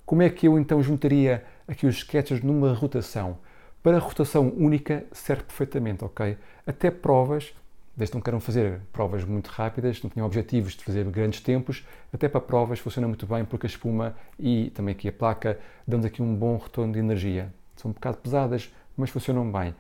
Como 0.04 0.22
é 0.22 0.30
que 0.30 0.46
eu 0.46 0.59
então 0.59 0.80
juntaria 0.82 1.44
aqui 1.66 1.87
os 1.87 1.96
sketches 1.96 2.42
numa 2.42 2.72
rotação? 2.72 3.38
Para 3.82 3.98
rotação 3.98 4.52
única 4.56 5.04
serve 5.12 5.44
perfeitamente, 5.44 6.04
ok? 6.04 6.37
Até 6.64 6.90
provas, 6.90 7.54
desde 7.96 8.14
não 8.14 8.20
queiram 8.20 8.38
fazer 8.40 8.80
provas 8.92 9.24
muito 9.24 9.48
rápidas, 9.48 10.02
não 10.02 10.11
tenham 10.11 10.26
objetivos 10.26 10.74
de 10.74 10.85
fazer 10.85 11.04
grandes 11.06 11.40
tempos, 11.40 11.85
até 12.12 12.28
para 12.28 12.40
provas 12.40 12.78
funciona 12.78 13.09
muito 13.09 13.26
bem 13.26 13.44
porque 13.44 13.66
a 13.66 13.70
espuma 13.70 14.14
e 14.38 14.70
também 14.70 14.92
aqui 14.92 15.09
a 15.09 15.12
placa 15.12 15.59
dão-nos 15.87 16.06
aqui 16.06 16.22
um 16.22 16.35
bom 16.35 16.59
retorno 16.59 16.92
de 16.92 16.98
energia. 16.98 17.52
São 17.76 17.90
um 17.90 17.94
bocado 17.94 18.18
pesadas, 18.18 18.72
mas 18.96 19.11
funcionam 19.11 19.50
bem. 19.50 19.74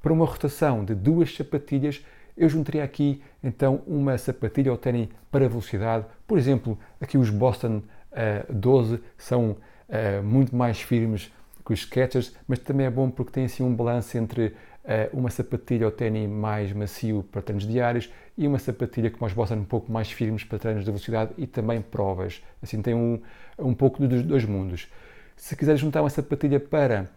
Para 0.00 0.12
uma 0.12 0.24
rotação 0.24 0.84
de 0.84 0.94
duas 0.94 1.34
sapatilhas, 1.34 2.04
eu 2.36 2.48
juntaria 2.48 2.84
aqui 2.84 3.20
então 3.42 3.82
uma 3.86 4.16
sapatilha 4.16 4.70
ou 4.70 4.78
ténis 4.78 5.08
para 5.30 5.48
velocidade. 5.48 6.06
Por 6.26 6.38
exemplo, 6.38 6.78
aqui 7.00 7.18
os 7.18 7.30
Boston 7.30 7.78
uh, 7.78 7.82
eh, 8.12 8.46
12 8.48 9.00
são 9.16 9.50
uh, 9.88 10.22
muito 10.22 10.54
mais 10.54 10.80
firmes 10.80 11.32
que 11.68 11.72
os 11.74 11.80
Skechers, 11.80 12.34
mas 12.46 12.58
também 12.60 12.86
é 12.86 12.90
bom 12.90 13.10
porque 13.10 13.32
tem 13.32 13.44
assim 13.44 13.62
um 13.62 13.74
balanço 13.74 14.16
entre 14.16 14.54
uma 15.12 15.30
sapatilha 15.30 15.86
ou 15.86 15.92
ténis 15.92 16.28
mais 16.28 16.72
macio 16.72 17.24
para 17.30 17.42
treinos 17.42 17.66
diários 17.66 18.10
e 18.36 18.46
uma 18.46 18.58
sapatilha 18.58 19.10
como 19.10 19.26
os 19.26 19.32
Boston 19.32 19.56
um 19.56 19.64
pouco 19.64 19.92
mais 19.92 20.10
firmes 20.10 20.44
para 20.44 20.58
treinos 20.58 20.84
de 20.84 20.90
velocidade 20.90 21.32
e 21.36 21.46
também 21.46 21.82
provas. 21.82 22.42
Assim 22.62 22.80
tem 22.80 22.94
um, 22.94 23.20
um 23.58 23.74
pouco 23.74 24.06
dos 24.06 24.22
dois 24.22 24.44
mundos. 24.44 24.88
Se 25.36 25.54
quiser 25.56 25.76
juntar 25.76 26.02
uma 26.02 26.10
sapatilha 26.10 26.58
para 26.58 27.08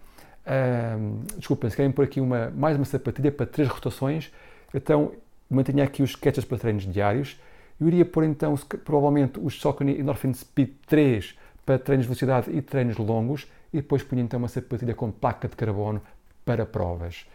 Uh, 0.42 1.22
desculpem, 1.38 1.70
se 1.70 1.76
querem 1.76 1.92
pôr 1.92 2.06
aqui 2.06 2.20
uma, 2.20 2.50
mais 2.50 2.76
uma 2.76 2.84
sapatilha 2.84 3.32
para 3.32 3.46
três 3.46 3.70
rotações, 3.70 4.32
então, 4.74 5.14
mantenha 5.50 5.84
aqui 5.84 6.02
os 6.02 6.12
sketches 6.12 6.46
para 6.46 6.58
treinos 6.58 6.92
diários. 6.92 7.40
Eu 7.80 7.88
iria 7.88 8.06
pôr 8.06 8.24
então, 8.24 8.56
provavelmente, 8.86 9.40
os 9.40 9.60
Saucony 9.60 10.00
Endorphin 10.00 10.34
Speed 10.34 10.70
3 10.88 11.38
para 11.66 11.78
treinos 11.78 12.06
de 12.06 12.08
velocidade 12.08 12.56
e 12.56 12.62
treinos 12.62 12.98
longos. 12.98 13.48
E 13.74 13.78
depois 13.78 14.04
punha 14.04 14.22
então 14.22 14.38
uma 14.38 14.48
sapatilha 14.48 14.94
com 14.94 15.12
placa 15.12 15.48
de 15.48 15.56
carbono 15.56 16.02
para 16.46 16.66
provas. 16.66 17.26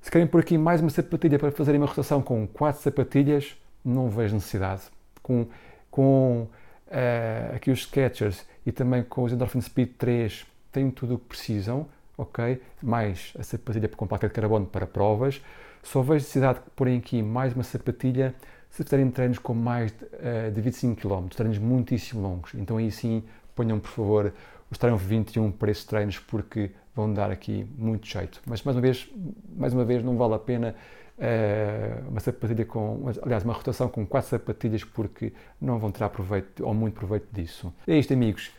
Se 0.00 0.10
querem 0.10 0.26
por 0.26 0.40
aqui 0.40 0.56
mais 0.56 0.80
uma 0.80 0.88
sapatilha 0.88 1.38
para 1.38 1.52
fazerem 1.52 1.78
uma 1.78 1.86
rotação 1.86 2.22
com 2.22 2.46
quatro 2.46 2.80
sapatilhas, 2.80 3.54
não 3.84 4.08
vejo 4.08 4.34
necessidade. 4.34 4.82
Com, 5.22 5.46
com 5.90 6.48
uh, 6.86 7.54
aqui 7.54 7.70
os 7.70 7.80
Skechers 7.80 8.46
e 8.64 8.72
também 8.72 9.02
com 9.02 9.22
os 9.22 9.32
Endorphin 9.32 9.60
Speed 9.60 9.90
3 9.98 10.46
têm 10.72 10.90
tudo 10.90 11.14
o 11.14 11.18
que 11.18 11.26
precisam, 11.26 11.86
ok? 12.16 12.62
Mais 12.82 13.34
a 13.38 13.42
sapatilha 13.42 13.88
com 13.88 14.06
placa 14.06 14.26
de 14.26 14.32
carbono 14.32 14.64
para 14.64 14.86
provas. 14.86 15.42
Só 15.82 16.00
vejo 16.00 16.14
necessidade 16.14 16.60
de 16.60 16.70
porem 16.74 16.98
aqui 16.98 17.22
mais 17.22 17.52
uma 17.54 17.62
sapatilha 17.62 18.34
se 18.70 18.82
fizerem 18.82 19.10
treinos 19.10 19.38
com 19.38 19.52
mais 19.52 19.92
uh, 19.92 20.50
de 20.50 20.60
25 20.62 20.98
km, 20.98 21.26
treinos 21.28 21.58
muitíssimo 21.58 22.22
longos. 22.22 22.54
Então 22.54 22.78
aí 22.78 22.90
sim 22.90 23.22
ponham 23.54 23.78
por 23.78 23.90
favor 23.90 24.32
os 24.70 24.78
treinos 24.78 25.02
21 25.02 25.50
para 25.50 25.70
esses 25.70 25.84
treinos 25.84 26.18
porque 26.18 26.70
vão 26.94 27.12
dar 27.12 27.30
aqui 27.30 27.66
muito 27.76 28.06
jeito. 28.06 28.40
Mas 28.46 28.62
mais 28.62 28.76
uma 28.76 28.82
vez, 28.82 29.08
mais 29.56 29.74
uma 29.74 29.84
vez 29.84 30.02
não 30.02 30.16
vale 30.16 30.34
a 30.34 30.38
pena 30.38 30.74
uh, 31.18 32.08
uma 32.08 32.20
sapatilha 32.20 32.64
com, 32.64 33.10
aliás, 33.22 33.44
uma 33.44 33.52
rotação 33.52 33.88
com 33.88 34.06
quatro 34.06 34.30
sapatilhas 34.30 34.84
porque 34.84 35.32
não 35.60 35.78
vão 35.78 35.90
tirar 35.90 36.08
proveito 36.08 36.64
ou 36.64 36.74
muito 36.74 36.94
proveito 36.94 37.26
disso. 37.32 37.72
É 37.86 37.98
isto, 37.98 38.12
amigos. 38.12 38.52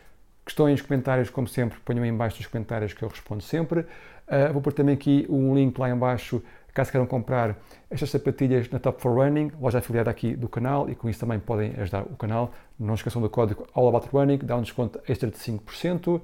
Questões, 0.44 0.82
comentários, 0.82 1.30
como 1.30 1.46
sempre, 1.46 1.78
ponham 1.80 2.02
aí 2.02 2.10
em 2.10 2.16
baixo 2.16 2.38
nos 2.38 2.46
comentários 2.46 2.92
que 2.92 3.02
eu 3.02 3.08
respondo 3.08 3.42
sempre. 3.42 3.80
Uh, 3.80 4.52
vou 4.52 4.60
pôr 4.60 4.72
também 4.72 4.94
aqui 4.94 5.26
um 5.28 5.54
link 5.54 5.78
lá 5.78 5.88
em 5.88 5.96
baixo 5.96 6.42
caso 6.72 6.90
queiram 6.90 7.06
comprar 7.06 7.58
estas 7.92 8.10
sapatilhas 8.10 8.70
na 8.70 8.78
Top 8.78 9.00
for 9.00 9.12
Running, 9.12 9.52
loja 9.60 9.78
afiliada 9.78 10.10
aqui 10.10 10.34
do 10.34 10.48
canal 10.48 10.88
e 10.88 10.94
com 10.94 11.08
isso 11.08 11.20
também 11.20 11.38
podem 11.38 11.74
ajudar 11.78 12.02
o 12.04 12.16
canal. 12.16 12.52
Não 12.78 12.94
esqueçam 12.94 13.20
do 13.20 13.28
código 13.28 13.66
All 13.74 13.86
About 13.88 14.08
Running, 14.10 14.38
dá 14.38 14.56
um 14.56 14.62
desconto 14.62 14.98
extra 15.06 15.30
de 15.30 15.36
5% 15.36 16.16
uh, 16.16 16.22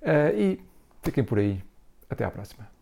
eh, 0.00 0.32
e 0.36 0.60
fiquem 1.02 1.24
por 1.24 1.38
aí. 1.38 1.60
Até 2.08 2.24
à 2.24 2.30
próxima. 2.30 2.77